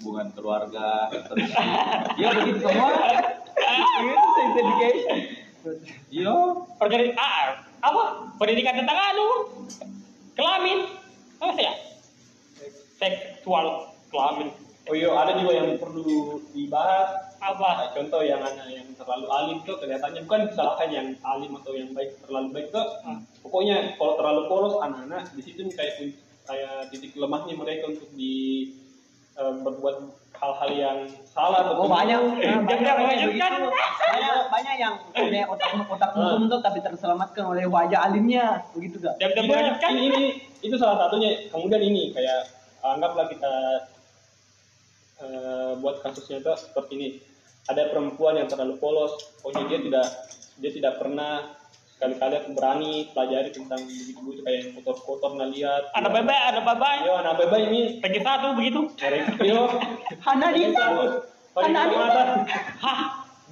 hubungan 0.00 0.28
keluarga 0.36 1.08
terus 1.08 1.50
ya 2.20 2.28
begitu 2.36 2.58
semua 2.60 2.90
itu 2.92 4.22
sex 4.36 4.48
education 4.60 5.18
yo 6.12 6.66
Perjadi 6.76 7.14
ah, 7.14 7.62
apa? 7.82 8.02
Pendidikan 8.38 8.78
tentang 8.78 8.98
anu 8.98 9.28
kelamin. 10.34 10.90
Apa 11.38 11.52
sih 11.54 11.64
ya? 11.66 11.74
Seksual 12.98 13.94
kelamin. 14.10 14.50
Oh 14.90 14.94
iya, 14.98 15.14
ada 15.14 15.38
juga 15.38 15.52
yang 15.54 15.78
perlu 15.78 16.42
dibahas. 16.50 17.31
Apa? 17.42 17.68
Nah, 17.74 17.88
contoh 17.90 18.22
yang 18.22 18.38
anak 18.38 18.70
yang 18.70 18.86
terlalu 18.94 19.26
alim 19.26 19.58
tuh 19.66 19.74
kelihatannya 19.82 20.22
bukan 20.30 20.46
disalahkan 20.46 20.88
yang 20.94 21.08
alim 21.26 21.52
atau 21.58 21.72
yang 21.74 21.90
baik 21.90 22.14
terlalu 22.22 22.48
baik 22.54 22.66
tuh. 22.70 22.86
Hmm. 23.02 23.26
Pokoknya 23.42 23.98
kalau 23.98 24.14
terlalu 24.14 24.42
polos 24.46 24.74
anak-anak 24.78 25.34
di 25.34 25.42
situ 25.42 25.66
nih 25.66 25.74
kayak 25.74 25.94
kayak 26.46 26.74
titik 26.94 27.18
lemahnya 27.18 27.58
mereka 27.58 27.90
untuk 27.90 28.06
di 28.14 28.70
eh, 29.34 29.54
berbuat 29.58 30.22
hal-hal 30.42 30.70
yang 30.74 30.98
salah 31.22 31.62
atau 31.70 31.86
oh 31.86 31.90
banyak 31.90 32.18
Jangan 32.42 32.66
banyak 32.66 32.94
begitu 33.30 33.70
banyak 34.10 34.36
banyak 34.50 34.74
yang 34.74 34.94
punya 35.14 35.46
otak 35.46 35.70
otak 35.86 36.10
hukum 36.18 36.50
tuh 36.50 36.58
tapi 36.58 36.78
terselamatkan 36.82 37.44
oleh 37.46 37.64
wajah 37.70 38.10
alimnya 38.10 38.66
begitu 38.74 38.98
gak 38.98 39.14
lanjutkan. 39.22 39.90
ini, 39.94 40.06
ini 40.10 40.22
itu 40.62 40.74
salah 40.78 41.06
satunya. 41.06 41.46
Kemudian 41.50 41.82
ini 41.82 42.10
kayak 42.10 42.50
anggaplah 42.82 43.30
kita 43.30 43.54
eh, 45.22 45.72
buat 45.78 46.02
kasusnya 46.02 46.42
itu 46.42 46.50
seperti 46.58 46.92
ini. 46.98 47.08
Ada 47.70 47.94
perempuan 47.94 48.34
yang 48.42 48.48
terlalu 48.50 48.74
polos, 48.82 49.12
pokoknya 49.38 49.62
dia 49.70 49.78
tidak 49.86 50.06
dia 50.58 50.70
tidak 50.74 50.94
pernah 50.98 51.54
sekali-kali 51.94 52.34
aku 52.34 52.50
berani 52.58 52.92
pelajari 53.14 53.54
tentang 53.54 53.78
begitu-begitu 53.86 54.40
kayak 54.42 54.58
yang 54.58 54.70
kotor-kotor 54.82 55.38
lihat. 55.54 55.82
Ada 55.94 56.08
bebek, 56.10 56.40
ada 56.50 56.60
babai. 56.66 57.06
Yo, 57.06 57.14
anak 57.14 57.34
beba 57.38 57.56
ini 57.62 58.02
Lagi 58.02 58.20
satu 58.26 58.58
begitu. 58.58 58.80
yo. 59.46 59.70
Hana 60.18 60.50
di 60.50 60.74
Paling 61.52 61.76
Anak. 61.76 62.48
Hah, 62.80 63.00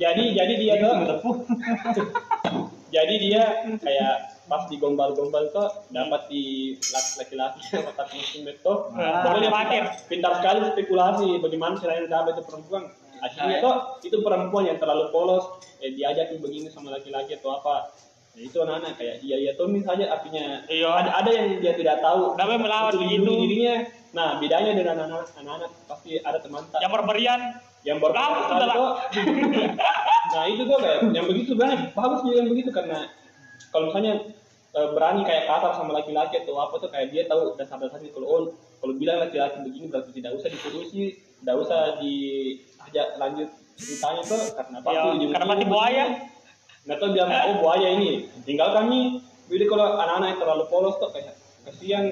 Jadi 0.01 0.33
jadi 0.33 0.55
dia 0.57 0.75
tuh 0.81 0.97
jadi 2.95 3.15
dia 3.21 3.43
kayak 3.79 4.15
pas 4.49 4.67
digombal-gombal 4.67 5.53
tuh 5.55 5.69
dapat 5.95 6.27
di 6.27 6.75
laki-laki 7.21 7.61
otak 7.79 8.09
muslim 8.11 8.51
itu 8.51 8.73
Ah. 8.97 9.23
pokoknya 9.29 9.93
pintar 10.11 10.41
sekali 10.41 10.59
spekulasi 10.75 11.39
bagaimana 11.39 11.77
caranya 11.79 12.09
dapat 12.11 12.41
itu 12.41 12.43
perempuan 12.49 12.83
akhirnya 13.21 13.59
tuh 13.61 13.75
itu 14.03 14.17
perempuan 14.21 14.65
yang 14.67 14.79
terlalu 14.81 15.09
polos 15.09 15.45
eh, 15.79 15.93
diajak 15.93 16.33
begini 16.35 16.69
sama 16.69 16.91
laki-laki 16.91 17.37
atau 17.37 17.57
apa 17.57 17.93
Ya, 18.31 18.47
itu 18.47 18.63
anak-anak 18.63 18.95
kayak 18.95 19.27
iya 19.27 19.37
iya 19.43 19.53
Tommy 19.59 19.83
saja 19.83 20.07
artinya 20.07 20.63
Iya. 20.71 20.87
ada 20.87 21.19
ada 21.19 21.31
yang 21.35 21.59
dia 21.59 21.75
tidak 21.75 21.99
tahu 21.99 22.39
Namanya 22.39 22.61
melawan 22.63 22.95
begitu. 22.95 23.27
dirinya 23.27 23.75
nah 24.15 24.39
bedanya 24.39 24.71
dengan 24.71 25.03
anak-anak 25.03 25.35
anak-anak 25.35 25.71
pasti 25.91 26.15
ada 26.23 26.39
teman 26.39 26.63
tak 26.71 26.79
Yang 26.79 26.93
berberian. 26.95 27.41
yang 27.83 27.99
dah. 27.99 28.71
kok. 28.71 28.93
nah 30.39 30.45
itu 30.47 30.63
tuh 30.63 30.79
kayak 30.79 30.99
yang 31.11 31.27
begitu 31.27 31.59
sebenarnya 31.59 31.91
bagus 31.91 32.21
juga 32.23 32.37
yang 32.39 32.51
begitu 32.55 32.71
karena 32.71 32.99
kalau 33.75 33.85
misalnya 33.91 34.15
eh, 34.79 34.89
berani 34.95 35.23
kayak 35.27 35.45
kasar 35.51 35.73
sama 35.75 35.91
laki-laki 35.99 36.35
atau 36.39 36.55
apa 36.63 36.75
tuh 36.79 36.87
kayak 36.87 37.11
dia 37.11 37.23
tahu 37.27 37.59
dasar-dasarnya 37.59 38.15
kalau 38.15 38.27
oh 38.31 38.41
kalau 38.79 38.95
bilang 38.95 39.19
laki-laki 39.27 39.59
begini 39.67 39.91
berarti 39.91 40.15
tidak 40.15 40.39
usah 40.39 40.49
diterusi 40.55 41.19
tidak 41.43 41.57
usah 41.67 41.99
diajak 42.91 43.09
lanjut 43.23 43.49
ceritanya 43.79 44.23
tuh 44.27 44.41
karena 44.59 44.79
pasti 44.83 44.91
Ya, 44.93 45.01
ujung-ujungnya 45.07 45.35
karena 45.39 45.47
pasti 45.49 45.65
buaya. 45.71 46.05
Nggak 46.81 46.97
tahu 46.99 47.09
bilang 47.15 47.31
oh 47.31 47.57
buaya 47.63 47.89
ini 47.95 48.11
tinggal 48.43 48.69
kami 48.75 49.01
jadi 49.47 49.65
kalau 49.71 49.87
anak-anak 49.95 50.29
yang 50.35 50.41
terlalu 50.43 50.65
polos 50.67 50.97
tuh 50.99 51.11
kayak 51.15 51.39
kasihan 51.63 52.05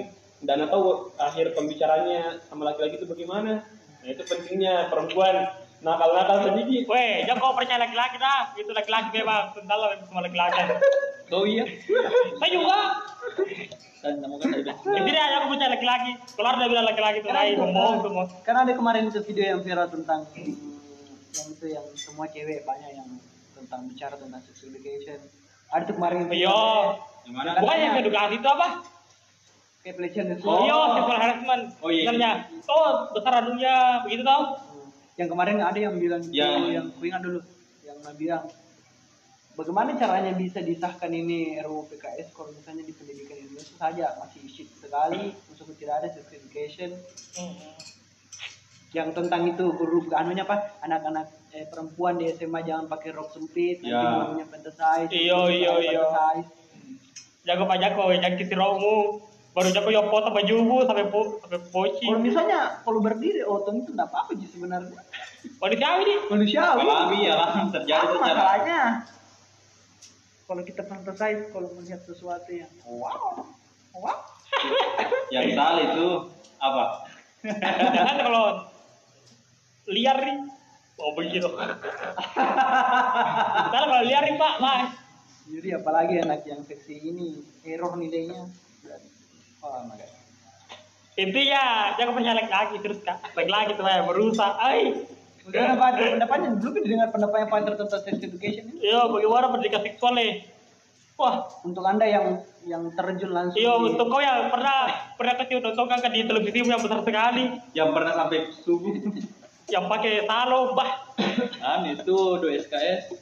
dan 0.44 0.62
tahu 0.70 1.10
akhir 1.18 1.50
pembicaranya 1.56 2.38
sama 2.46 2.70
laki-laki 2.70 3.02
itu 3.02 3.06
bagaimana 3.10 3.66
nah 3.98 4.08
itu 4.08 4.22
pentingnya 4.22 4.86
perempuan 4.86 5.50
nakal-nakal 5.82 6.46
sedikit 6.46 6.90
Weh, 6.90 7.22
jangan 7.26 7.38
kau 7.42 7.54
percaya 7.54 7.78
laki-laki 7.78 8.18
dah. 8.18 8.50
Itu 8.58 8.70
laki-laki 8.74 9.22
memang 9.22 9.54
tentang 9.54 9.78
lah 9.78 9.90
sama 10.06 10.20
laki-laki. 10.26 10.58
Oh 11.30 11.44
iya. 11.46 11.64
Saya 12.40 12.50
juga. 12.50 12.78
Dan 13.98 14.22
kamu 14.22 14.34
kan. 14.38 14.48
Intinya 14.94 15.22
aku 15.36 15.46
percaya 15.50 15.70
laki-laki. 15.74 16.12
Keluar 16.32 16.54
dia 16.54 16.68
bilang 16.68 16.86
laki-laki 16.86 17.18
itu 17.18 17.28
baik, 17.28 17.54
bohong 17.58 17.98
semua. 18.00 18.24
Karena 18.42 18.60
ada 18.62 18.72
kemarin 18.72 19.02
itu 19.06 19.18
video 19.22 19.44
yang 19.48 19.60
viral 19.60 19.88
tentang 19.88 20.20
yang 21.28 21.48
itu 21.50 21.66
yang 21.66 21.84
semua 21.92 22.26
cewek 22.26 22.62
banyak 22.62 22.90
yang 22.94 23.08
tentang 23.52 23.80
bicara 23.86 24.14
tentang 24.14 24.40
sex 24.40 24.62
education. 24.64 25.18
Ada 25.68 25.82
tuh 25.84 25.94
kemarin 25.94 26.24
yang 26.24 26.30
Iya. 26.30 26.62
Yang 27.26 27.34
mana? 27.34 27.50
Bukan 27.58 27.76
yang 27.76 27.94
edukasi 27.96 28.34
itu 28.38 28.48
apa? 28.48 28.68
kayak 29.78 29.94
pelecehan 29.94 30.26
Oh, 30.26 30.30
seksual. 30.34 30.58
iya, 30.60 30.78
sexual 30.90 31.18
harassment. 31.18 31.62
Oh, 31.78 31.88
iya. 31.88 32.02
Sebenarnya. 32.04 32.32
Oh, 32.66 32.90
besar 33.14 33.34
dunia, 33.46 33.76
begitu 34.02 34.22
tau? 34.26 34.42
Yang 35.14 35.28
kemarin 35.32 35.56
ada 35.58 35.78
yang 35.78 35.94
bilang 35.96 36.22
Yang- 36.28 36.34
yang 36.34 36.64
yang 36.68 36.86
ku 36.92 37.02
ingat 37.02 37.22
dulu 37.22 37.40
yang 37.82 37.98
bilang 38.14 38.44
bagaimana 39.58 39.90
caranya 39.92 40.30
bisa 40.32 40.62
disahkan 40.62 41.10
ini 41.10 41.58
RUU 41.58 41.90
PKS 41.90 42.30
kalau 42.30 42.54
misalnya 42.54 42.86
di 42.86 42.94
pendidikan 42.94 43.34
Indonesia 43.36 43.74
saja 43.74 44.14
masih 44.16 44.46
shit 44.46 44.70
sekali, 44.72 45.34
maksudnya 45.34 45.74
tidak 45.74 45.94
ada 45.98 46.08
sex 46.08 46.24
education 46.30 46.94
yang 48.88 49.12
tentang 49.12 49.44
itu 49.46 49.68
huruf 49.68 50.08
anunya 50.14 50.42
apa 50.42 50.80
anak-anak 50.80 51.28
eh, 51.52 51.68
perempuan 51.68 52.16
di 52.16 52.30
SMA 52.30 52.64
jangan 52.64 52.88
pakai 52.88 53.12
rok 53.12 53.28
sempit 53.28 53.82
nanti 53.82 53.92
Ya. 53.92 54.00
namanya 54.00 54.46
fantasize 54.46 55.10
Iya, 55.12 55.38
iya, 55.50 55.70
iya. 55.76 56.00
fantasize. 56.00 56.48
Jago 57.44 57.64
pak 57.64 57.78
jago, 57.78 58.04
yang 58.08 58.24
kisi 58.34 58.54
romu. 58.54 59.20
Baru 59.50 59.68
jago 59.68 59.90
yang 59.90 60.06
foto 60.06 60.30
bajumu 60.30 60.86
sampai 60.86 61.08
po, 61.08 61.40
sampai 61.42 61.58
poci. 61.66 62.04
kalau 62.06 62.20
misalnya 62.22 62.78
kalau 62.80 63.00
berdiri 63.00 63.42
otong 63.42 63.82
itu 63.82 63.90
enggak 63.90 64.08
apa-apa 64.08 64.30
sih 64.38 64.48
sebenarnya 64.48 65.00
Manusiawi 65.58 66.02
nih. 66.04 66.18
manusiawi 66.30 66.80
Alami 66.80 67.18
ya 67.20 67.34
kan 67.34 67.66
terjadi 67.68 68.06
secara 68.06 68.22
masalahnya 68.22 68.80
kalau 70.48 70.62
kita 70.64 70.80
fantasize 70.88 71.52
kalau 71.52 71.68
melihat 71.76 72.00
sesuatu 72.08 72.48
yang 72.48 72.72
wow 72.88 73.44
wow 73.92 74.18
yang 75.34 75.52
salah 75.52 75.84
itu 75.84 76.08
apa? 76.58 76.84
Jangan 77.68 78.16
kalau 78.18 78.46
liar 79.92 80.18
nih. 80.18 80.38
Oh 80.98 81.12
begitu. 81.14 81.46
Ntar 83.68 83.82
kalau 83.86 84.02
liar 84.02 84.24
nih 84.26 84.34
pak, 84.40 84.54
pak. 84.58 84.78
jadi 85.48 85.68
apalagi 85.80 86.20
anak 86.20 86.44
yang 86.44 86.60
seksi 86.60 87.08
ini 87.08 87.40
error 87.64 87.96
nilainya 87.96 88.44
oh 89.64 89.80
my 89.88 89.96
god 89.96 90.12
Intinya 91.18 91.92
jangan 91.98 92.14
percaya 92.14 92.36
laki-laki 92.38 92.76
terus 92.78 92.98
kak. 93.02 93.18
Laki-laki 93.34 93.74
tuh 93.74 93.82
ya 93.90 94.06
merusak. 94.06 94.54
Ay. 94.62 95.02
Bagaimana 95.48 95.74
Pak 95.74 95.90
pendapatnya? 96.12 96.50
Belum 96.54 96.74
didengar 96.76 97.08
pendapatnya 97.08 97.46
Pak 97.46 97.58
tentang 97.66 97.88
sex 97.90 98.14
education 98.14 98.64
ini? 98.68 98.78
Iya, 98.84 99.00
bagaimana 99.06 99.46
pendidikan 99.48 99.82
seksual 99.82 100.12
nih? 100.14 100.32
Wah, 101.16 101.34
Untuk 101.62 101.82
anda 101.82 102.04
yang 102.04 102.26
yang 102.62 102.92
terjun 102.92 103.32
langsung 103.32 103.56
iya 103.56 103.72
di- 103.72 103.84
untuk 103.88 104.06
kau 104.06 104.20
yang 104.20 104.52
pernah 104.52 104.86
pernah 105.16 105.34
kecil 105.36 105.58
nonton 105.58 105.88
kan 105.88 106.04
di 106.04 106.22
televisi 106.22 106.60
yang 106.60 106.78
besar 106.78 107.00
sekali, 107.00 107.44
Yang 107.72 107.90
pernah 107.90 108.12
sampai 108.14 108.38
subuh. 108.54 108.94
yang 109.74 109.84
pakai 109.84 110.22
talo, 110.24 110.72
bah. 110.72 111.10
Kan 111.56 111.88
itu 111.88 112.16
do 112.38 112.46
SKS. 112.46 113.18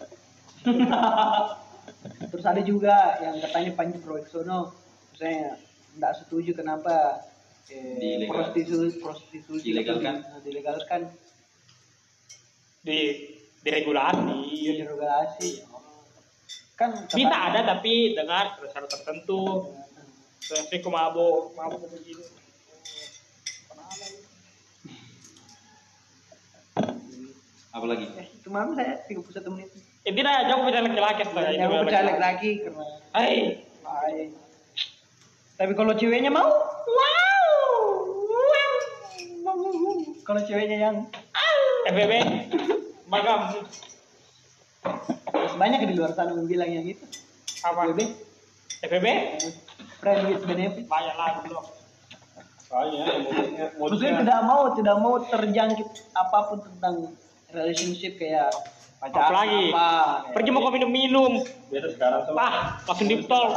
Terus 2.27 2.45
ada 2.45 2.61
juga 2.61 3.17
yang 3.19 3.39
katanya 3.41 3.71
Panji 3.73 3.97
Prawieksono, 3.97 4.75
misalnya 5.11 5.57
tidak 5.95 6.13
setuju 6.19 6.51
kenapa 6.53 7.23
eh, 7.67 8.27
prostitusi 8.27 8.99
prostitusi 8.99 9.63
itu 9.65 9.73
Dilegalkan. 9.73 10.21
di- 10.21 10.43
dilegalkan 10.45 11.01
di 12.87 13.01
diregulasi. 13.67 14.39
dia 14.47 14.87
dirogasi. 14.87 15.67
Kan 16.79 16.95
Bisa 17.11 17.37
ada 17.51 17.67
tapi 17.67 18.15
dengan 18.15 18.55
syarat 18.63 18.87
tertentu. 18.87 19.75
Seperti 20.39 20.79
aku 20.79 20.91
mabuk, 20.95 21.59
mabuk 21.59 21.83
begini. 21.91 22.23
Apalagi? 27.75 28.07
Eh, 28.15 28.29
kemarin 28.47 28.79
saya 28.79 28.95
31 29.11 29.53
menit. 29.59 29.69
Intinya 30.07 30.47
jangan 30.47 30.63
percaya 30.71 30.85
laki-laki 30.87 31.23
saya. 31.35 31.67
Mau 31.67 31.83
percaya 31.83 32.05
laki-laki 32.07 32.51
Hai. 33.11 33.59
Tapi 35.57 35.73
kalau 35.73 35.97
ceweknya 35.97 36.31
mau, 36.31 36.47
wow, 36.85 37.49
wow. 38.29 38.73
kalau 40.23 40.41
ceweknya 40.45 40.77
yang 40.85 40.97
FBB, 41.89 42.13
magam, 43.07 43.41
Terus 45.27 45.55
banyak 45.59 45.79
di 45.87 45.95
luar 45.99 46.15
sana 46.15 46.35
yang 46.35 46.47
bilang 46.47 46.71
yang 46.71 46.87
itu. 46.87 47.03
apa? 47.63 47.91
FWB, 47.91 48.01
FBB? 48.87 49.07
friend 49.99 50.21
with 50.31 50.45
benefit. 50.47 50.85
Banyak 50.87 51.15
lah 51.19 51.43
belum. 51.43 51.67
soalnya 52.67 53.07
modusnya 53.79 53.79
Maksudnya 53.79 54.13
tidak 54.27 54.41
mau 54.43 54.63
tidak 54.75 54.97
mau 54.99 55.15
terjangkit 55.23 55.87
apa 56.19 56.39
pun 56.51 56.59
tentang 56.67 57.15
relationship 57.55 58.19
kayak 58.19 58.51
pacaran 58.99 59.23
Apalagi, 59.23 59.63
apa. 59.71 59.89
pergi 60.35 60.51
mau 60.51 60.67
kau 60.67 60.75
minum-minum, 60.75 61.47
biasa 61.71 61.89
sekarang 61.95 62.21
sama 62.27 62.35
bah, 62.35 62.55
langsung 62.91 63.07
di 63.07 63.17
tol. 63.23 63.55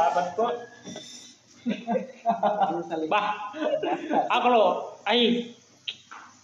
Bah, 3.10 3.26
ah 4.30 4.38
kalau, 4.40 4.94
ai, 5.04 5.52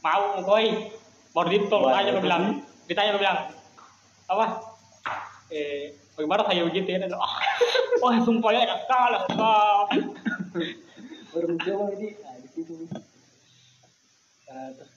mau 0.02 0.42
koi, 0.42 0.90
baru 1.32 1.48
di 1.48 1.58
tol, 1.70 1.86
lo 1.86 1.94
itu 1.94 2.20
bilang, 2.20 2.66
ditanya 2.86 3.14
lo 3.14 3.20
bilang, 3.20 3.38
apa? 4.30 4.46
Eh, 5.50 5.94
bagaimana 6.18 6.42
saya 6.46 6.66
begitu 6.66 6.88
ya? 6.90 6.98
Dan, 7.06 7.14
ah, 7.14 7.34
wah 8.02 8.18
sumpah 8.22 8.50
ya, 8.50 8.66
enak 8.66 8.78
sekali, 8.86 9.18
baru 11.36 11.52
mencoba 11.52 11.92
ini 12.00 12.08
nah 12.24 12.32
di 12.40 12.48
situ 12.48 12.72
nih. 12.72 12.88
Eh, 14.48 14.68
terus, 14.72 14.92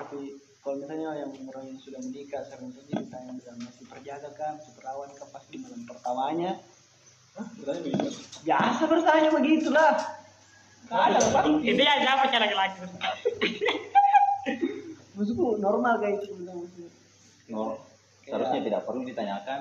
tapi 0.00 0.40
kalau 0.64 0.80
misalnya 0.80 1.12
yang 1.20 1.30
orang 1.52 1.64
yang 1.68 1.80
sudah 1.84 2.00
menikah 2.00 2.40
sering 2.48 2.72
saja 2.72 2.96
ditanya 2.96 3.36
bilang 3.36 3.60
masih 3.60 3.84
perjaga 3.84 4.32
kan 4.32 4.56
masih 4.56 4.72
perawan 4.72 5.12
kan 5.12 5.28
pasti 5.36 5.60
malam 5.60 5.84
pertamanya 5.84 6.56
Hah, 7.36 7.44
bertanya 7.60 8.08
biasa 8.48 8.82
bertanya 8.88 9.28
begitulah. 9.28 9.92
Nggak 10.88 11.02
ada 11.12 11.18
apa 11.20 11.40
Intinya 11.60 11.94
jangan 12.00 12.18
percaya 12.24 12.40
laki-laki. 12.48 12.78
maksudku 15.16 15.60
normal 15.60 16.00
kayak 16.00 16.24
itu 16.24 16.32
maksudnya 16.40 16.88
No, 17.46 17.78
seharusnya 18.26 18.60
tidak 18.62 18.82
perlu 18.82 19.06
ditanyakan. 19.06 19.60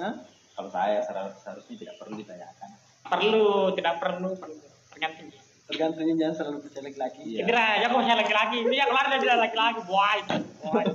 Hah? 0.00 0.12
Kalau 0.58 0.70
saya 0.72 0.98
seharusnya, 1.04 1.38
seharusnya 1.44 1.76
tidak 1.76 1.94
perlu 2.00 2.14
ditanyakan. 2.18 2.68
Perlu, 3.08 3.50
tidak 3.76 3.94
perlu, 4.00 4.30
perlu. 4.36 4.56
Tergantung. 4.90 5.28
tergantungnya 5.68 6.16
jangan 6.16 6.34
selalu 6.34 6.58
percaya 6.64 6.82
laki-laki 6.88 7.20
Iya. 7.28 7.40
Intinya 7.44 7.66
jangan 7.76 7.94
percaya 8.00 8.16
laki-laki. 8.24 8.56
Intinya 8.64 8.86
keluar 8.88 9.04
dari 9.12 9.20
bilang 9.20 9.40
laki-laki, 9.44 9.80
boy. 9.84 10.18
boy. 10.64 10.86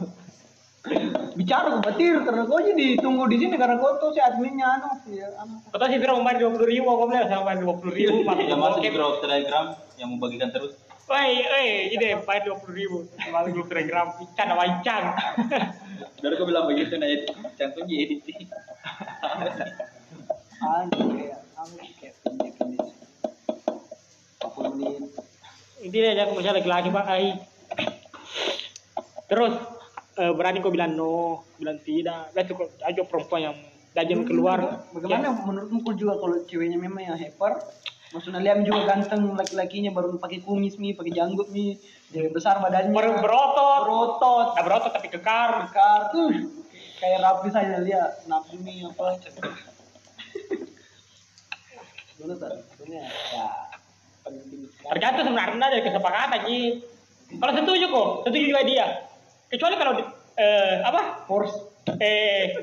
bicara 1.39 1.79
ke 1.79 1.79
batir 1.79 2.15
karena 2.27 2.43
kau 2.43 2.59
jadi 2.59 2.99
ditunggu 2.99 3.23
di 3.31 3.37
sini 3.39 3.55
karena 3.55 3.79
kau 3.79 3.95
tuh 4.03 4.11
si 4.11 4.19
adminnya 4.19 4.67
anu 4.67 4.91
ya 5.15 5.31
anu 5.39 5.63
Kata 5.71 5.87
si 5.87 5.95
Viro 5.95 6.19
mau 6.19 6.27
main 6.27 6.35
dua 6.35 6.51
puluh 6.51 6.67
ribu, 6.67 6.91
aku 6.91 7.07
bilang 7.07 7.31
saya 7.31 7.39
main 7.39 7.55
dua 7.63 7.75
puluh 7.79 7.95
ribu, 7.95 8.27
Yang 8.51 8.59
masuk 8.59 8.83
di 8.83 8.91
grup 8.91 9.23
telegram 9.23 9.79
yang 9.95 10.11
membagikan 10.11 10.51
terus. 10.51 10.75
Woi, 11.07 11.39
woi, 11.39 11.67
ini 11.95 12.19
main 12.27 12.41
dua 12.43 12.55
puluh 12.59 12.75
ribu, 12.75 12.97
masuk 13.31 13.49
grup 13.55 13.67
telegram, 13.71 14.11
ikan 14.11 14.47
sama 14.51 14.63
ikan. 14.83 15.03
Baru 16.23 16.39
kau 16.39 16.47
bilang 16.47 16.71
begitu 16.71 16.95
nah 16.95 17.07
edit. 17.12 17.36
Cantumnya 17.59 17.95
editing. 17.99 18.47
anu 20.63 20.99
kayak 21.12 21.43
anu 21.59 21.75
kayak 21.99 22.15
pendek 22.23 22.51
pendek 22.55 22.88
40 24.39 24.79
menit 24.79 25.12
Intinya 25.83 26.15
jangan 26.15 26.31
percaya 26.39 26.55
laki-laki, 26.55 26.89
Pak. 26.95 27.05
Ai. 27.12 27.27
Terus 29.27 29.53
eh, 30.15 30.31
berani 30.31 30.63
kau 30.63 30.71
bilang 30.71 30.95
no, 30.95 31.43
bilang 31.59 31.83
tidak. 31.83 32.31
Lihat 32.31 32.47
tuh 32.47 32.71
aja 32.79 33.01
perempuan 33.03 33.41
yang 33.51 33.57
Dajjal 33.93 34.25
keluar. 34.25 34.89
Bagaimana 34.89 35.38
menurutmu 35.45 35.86
kau 35.86 35.93
juga 35.93 36.17
kalau 36.17 36.41
ceweknya 36.49 36.81
memang 36.81 37.13
yang 37.13 37.17
hyper? 37.19 37.62
Maksudnya 38.13 38.45
liam 38.45 38.62
juga 38.62 38.93
ganteng 38.93 39.34
laki-lakinya 39.34 39.89
baru 39.89 40.21
pakai 40.21 40.45
kumis 40.45 40.78
mi, 40.78 40.93
pakai 40.93 41.17
janggut 41.17 41.49
mi, 41.49 41.73
dia 42.13 42.30
besar 42.30 42.62
badannya. 42.62 42.93
Baru 42.93 43.17
berotot. 43.17 43.89
berotot, 43.89 44.47
Nah, 44.54 44.62
berotot 44.62 44.91
tapi 44.93 45.10
kekar. 45.10 45.65
bekar 45.65 46.13
tuh 46.13 46.30
kayak 47.02 47.19
rapi 47.26 47.49
saja 47.49 47.82
dia 47.82 48.13
nafsu 48.30 48.62
mi 48.62 48.86
apa. 48.86 49.17
Dulu 52.21 52.34
tak, 52.38 52.54
sebenarnya 52.78 53.04
ya 53.34 53.45
penting. 54.21 54.62
Tergantung 54.69 55.26
sebenarnya 55.34 55.67
dari 55.73 55.84
kesepakatan 55.84 56.41
Ji. 56.45 56.62
Kalau 57.34 57.54
setuju 57.58 57.86
kok, 57.89 58.10
setuju 58.30 58.45
juga 58.45 58.62
dia. 58.62 58.86
Kecuali 59.49 59.76
kalau 59.82 59.93
eh, 60.38 60.76
apa? 60.86 61.26
Force. 61.26 61.58
Eh 61.97 62.62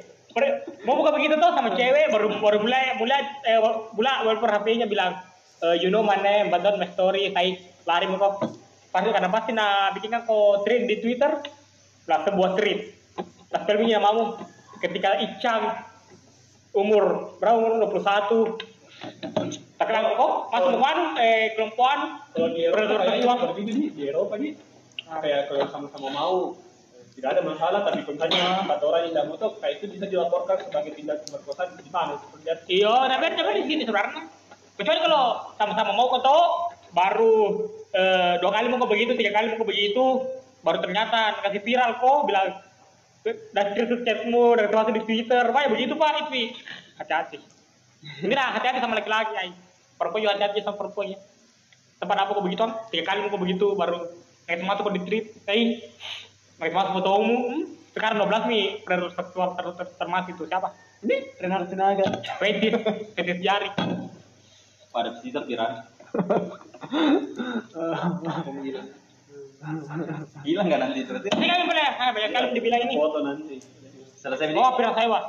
mau 0.87 0.95
buka 0.95 1.11
begitu 1.11 1.35
tuh 1.37 1.51
sama 1.53 1.75
cewek 1.75 2.15
baru 2.15 2.39
baru 2.39 2.63
mulai 2.63 2.95
mulai 2.97 3.21
eh 3.45 3.59
mulai 3.99 4.23
walaupun 4.23 4.47
HP-nya 4.47 4.87
bilang 4.87 5.19
eh, 5.65 5.77
you 5.81 5.89
know 5.93 6.05
my 6.05 6.17
name 6.21 6.49
but 6.49 6.65
don't 6.65 6.81
my 6.81 6.89
story. 6.93 7.33
Saya 7.33 7.57
lari 7.85 8.07
kok. 8.09 8.57
Pasti 8.91 9.09
karena 9.15 9.31
pasti 9.31 9.51
nah 9.55 9.95
bikin 9.95 10.11
kan 10.11 10.23
kok 10.27 10.67
tweet 10.67 10.89
di 10.89 10.97
Twitter? 10.99 11.31
Lah 12.11 12.27
sebuah 12.27 12.59
tweet 12.59 13.01
lah 13.51 13.67
filmnya 13.67 13.99
namamu 13.99 14.39
ketika 14.79 15.19
Icang 15.19 15.75
umur 16.71 17.35
berapa 17.43 17.59
umur? 17.59 17.91
21 17.91 18.63
tak 19.75 19.87
kenal 19.91 20.15
kok. 20.15 20.33
Masuk 20.55 20.71
ke 20.79 20.87
eh 21.19 21.45
kelompokan. 21.59 22.01
Kalau 22.31 22.49
di 22.55 22.61
Eropa 22.69 23.11
itu 23.19 23.27
Eropa 24.07 24.35
nih. 24.39 24.53
Kayak 25.11 25.51
kalau 25.51 25.67
sama-sama 25.67 26.09
mau 26.15 26.35
tidak 27.19 27.29
ada 27.35 27.43
masalah 27.43 27.81
tapi 27.83 28.07
misalnya 28.07 28.63
empat 28.63 28.79
orang 28.87 29.01
yang 29.03 29.13
tidak 29.19 29.27
mau 29.27 29.51
kayak 29.59 29.75
itu 29.83 29.85
bisa 29.91 30.07
dilaporkan 30.07 30.57
sebagai 30.63 30.93
tindak 30.95 31.19
pemerkosaan 31.27 31.75
di 31.75 31.91
mana 31.91 32.15
seperti 32.23 32.45
itu. 32.47 32.87
Iya, 32.87 32.95
tapi 33.11 33.25
tapi 33.35 33.51
di 33.59 33.65
sini 33.67 33.83
sebenarnya. 33.83 34.23
Kecuali 34.81 35.01
kalau 35.05 35.53
sama-sama 35.61 35.93
mau 35.93 36.09
kok 36.09 36.25
toh, 36.25 36.73
baru 36.97 37.69
eh, 37.93 38.41
dua 38.41 38.49
kali 38.49 38.73
mau 38.73 38.89
begitu, 38.89 39.13
tiga 39.13 39.37
kali 39.37 39.53
mau 39.53 39.69
begitu, 39.69 40.25
baru 40.65 40.81
ternyata 40.81 41.45
kasih 41.45 41.61
viral 41.61 42.01
kok 42.01 42.25
bilang 42.25 42.49
dan 43.53 43.65
screenshot 43.77 44.01
chatmu 44.01 44.57
dan 44.57 44.73
termasuk 44.73 44.97
di 44.97 45.05
Twitter, 45.05 45.53
pak 45.53 45.61
ya 45.61 45.69
begitu 45.69 45.93
pak 46.01 46.33
itu 46.33 46.57
hati-hati. 46.97 47.39
Ini 48.25 48.33
lah 48.33 48.57
hati-hati 48.57 48.81
sama 48.81 48.97
laki-laki 48.97 49.37
ay. 49.37 49.53
Perempuan 50.01 50.21
juga 50.25 50.33
hati-hati 50.41 50.65
sama 50.65 50.81
perempuan 50.81 51.13
ya. 51.13 51.19
Tempat 52.01 52.17
apa 52.17 52.31
kok 52.33 52.45
begitu? 52.49 52.65
Tiga 52.89 53.05
kali 53.05 53.19
mau 53.29 53.37
begitu 53.37 53.67
baru 53.77 54.09
kayak 54.49 54.65
masuk 54.65 54.89
kok 54.89 54.95
di 54.97 55.03
tweet, 55.05 55.25
hey, 55.45 55.93
kayak 56.57 56.73
masuk 56.73 57.05
fotomu, 57.05 57.37
hmm, 57.53 57.63
sekarang 57.93 58.17
12 58.25 58.49
nih 58.49 58.65
predator 58.89 59.13
seksual 59.13 59.53
ter, 59.61 59.65
ter, 59.77 59.87
termasuk 60.01 60.41
itu 60.41 60.49
siapa? 60.49 60.73
Ini 61.05 61.17
Renard 61.37 61.69
Sinaga. 61.69 62.09
Fetis, 62.41 62.81
fetis 63.13 63.39
jari. 63.45 63.69
Pada 64.91 65.09
pesisir 65.15 65.43
viral 65.47 65.87
hilang 70.43 70.67
nggak 70.67 70.81
nanti 70.81 71.01
terus 71.05 71.23
Ini 71.29 71.47
kami 71.47 71.65
boleh, 71.69 71.89
ah, 71.93 72.11
banyak 72.11 72.31
kali 72.33 72.47
dibilang 72.57 72.81
ini. 72.89 72.95
Foto 72.97 73.19
nanti. 73.23 73.57
selesai 74.17 74.53
ini 74.53 74.59
Oh, 74.59 74.73
pirang 74.77 74.95
saya 74.97 75.09
wah. 75.09 75.25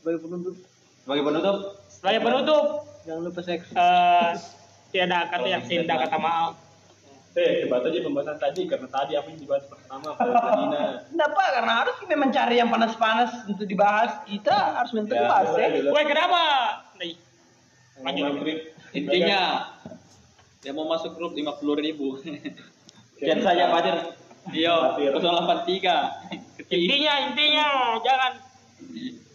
Sebagai 0.00 0.20
penutup, 0.20 0.54
sebagai 1.00 1.22
penutup 1.24 1.56
Sebagai 1.88 2.20
penutup, 2.20 2.64
jangan 3.08 3.22
lupa 3.24 3.40
seks. 3.40 3.66
eh 3.72 4.32
tiada 4.92 5.26
kata 5.26 5.46
yang 5.48 5.62
indah 5.64 5.96
kata 5.98 6.16
maaf. 6.20 6.52
Eh, 7.34 7.66
debat 7.66 7.82
aja 7.82 7.98
pembahasan 7.98 8.38
tadi 8.38 8.62
karena 8.62 8.86
tadi 8.86 9.18
apa 9.18 9.26
yang 9.26 9.40
dibahas 9.42 9.66
pertama 9.66 10.14
Palestina. 10.14 11.02
Pak, 11.10 11.48
karena 11.58 11.72
harus 11.82 11.96
memang 12.06 12.30
cari 12.30 12.62
yang 12.62 12.70
panas-panas 12.70 13.42
untuk 13.50 13.66
dibahas. 13.66 14.22
Kita 14.22 14.54
harus 14.78 14.94
minta 14.94 15.18
Ya, 15.18 15.26
dibahas 15.26 15.48
ya. 15.58 15.66
Woi, 15.90 16.04
kenapa? 16.06 16.42
Nih, 16.94 17.18
Lanjut. 17.98 18.73
Intinya 18.94 19.40
dia 20.62 20.72
mau 20.72 20.86
masuk 20.86 21.18
grup 21.18 21.34
50 21.34 21.44
ribu. 21.82 22.16
kian 23.18 23.40
saja 23.42 23.70
Fatir 23.70 23.96
Iya, 24.44 24.92
083. 25.00 26.68
intinya, 26.68 27.12
intinya 27.24 27.66
jangan 28.04 28.32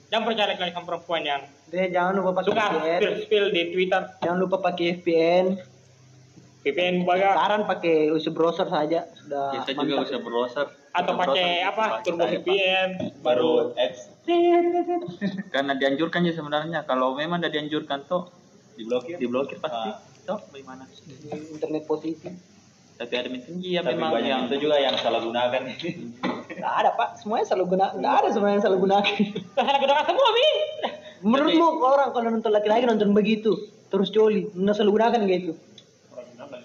jangan 0.06 0.24
percaya 0.24 0.54
lagi 0.54 0.70
sama 0.70 0.86
perempuan 0.86 1.22
yang 1.26 1.42
Deh, 1.70 1.86
jangan 1.90 2.18
lupa 2.18 2.42
pakai 2.42 2.50
suka 2.50 2.66
VPN. 2.74 2.98
spill 2.98 3.16
spill 3.26 3.46
di 3.50 3.62
Twitter, 3.70 4.02
Jangan 4.22 4.38
lupa 4.38 4.58
pakai 4.60 4.98
VPN. 4.98 5.46
VPN 6.60 6.96
baga 7.06 7.30
Saran 7.38 7.62
pakai 7.66 8.10
user 8.10 8.34
browser 8.34 8.68
saja. 8.68 9.06
Sudah 9.16 9.54
Kita 9.56 9.78
juga 9.78 10.02
bisa 10.02 10.18
browser. 10.20 10.66
atau 10.90 11.14
pakai 11.16 11.62
apa? 11.62 12.02
Turbo 12.02 12.26
VPN. 12.26 12.90
baru 13.22 13.74
X 13.78 14.14
Karena 15.50 15.74
dianjurkan 15.74 16.22
ya 16.22 16.34
sebenarnya. 16.34 16.86
Kalau 16.86 17.14
memang 17.14 17.42
tidak 17.42 17.54
dianjurkan 17.58 18.06
tuh 18.06 18.30
diblokir 18.80 19.16
diblokir 19.20 19.58
pasti. 19.60 19.90
Ah. 19.92 20.00
Tuh, 20.24 20.40
bagaimana? 20.56 20.88
di 20.88 21.28
internet 21.52 21.84
positif. 21.84 22.32
Tapi 23.00 23.14
ada 23.16 23.32
tinggi 23.32 23.80
ya 23.80 23.82
tapi 23.84 23.96
memang 23.96 24.12
banyak 24.12 24.28
yang 24.28 24.44
itu 24.52 24.56
juga 24.68 24.76
yang 24.76 24.96
salah 25.00 25.24
gunakan 25.24 25.72
Enggak 26.52 26.74
ada 26.84 26.90
pak, 27.00 27.16
semuanya 27.16 27.46
selalu 27.48 27.66
guna, 27.76 27.86
enggak 27.96 28.14
ada 28.20 28.28
semuanya 28.36 28.56
yang 28.60 28.64
selalu 28.68 28.80
gunakan. 28.84 29.16
Terserah 29.56 29.80
gunakan 29.80 30.04
semua, 30.04 30.30
Mi. 30.36 30.48
Menurutmu 31.20 31.68
orang 31.80 32.10
kalau 32.12 32.28
nonton 32.28 32.52
laki-laki 32.52 32.84
nonton 32.84 33.12
begitu, 33.16 33.52
terus 33.88 34.12
coli, 34.12 34.52
nggak 34.52 34.76
selalu 34.76 34.92
gunakan 35.00 35.20
gitu? 35.32 35.54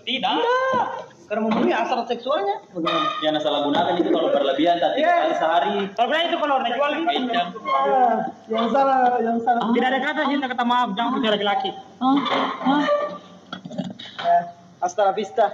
Tidak. 0.04 0.34
Tidak, 0.34 0.88
karena 1.24 1.40
memenuhi 1.48 1.72
hasrat 1.72 2.06
seksualnya. 2.06 2.60
Bagaimana? 2.70 3.08
yang 3.24 3.34
salah 3.40 3.60
gunakan 3.64 3.92
itu 3.96 4.08
kalau 4.12 4.28
berlebihan 4.28 4.76
tadi 4.76 5.00
Iya. 5.00 5.14
kali 5.24 5.34
sehari 5.40 5.76
Kalau 5.96 6.08
bilang 6.12 6.24
itu 6.28 6.36
kalau 6.36 6.54
jual 6.60 6.90
gitu. 6.94 7.40
Ah, 7.64 8.16
yang 8.46 8.66
salah, 8.68 8.98
yang 9.20 9.38
salah. 9.40 9.62
Tidak 9.72 9.88
ada 9.88 10.00
kata 10.00 10.20
cinta 10.28 10.46
kata 10.52 10.64
maaf, 10.64 10.88
jangan 10.92 11.10
percaya 11.16 11.32
laki-laki. 11.36 11.70
Eh, 14.24 14.42
Hasta 14.80 15.00
la 15.04 15.12
vista. 15.16 15.46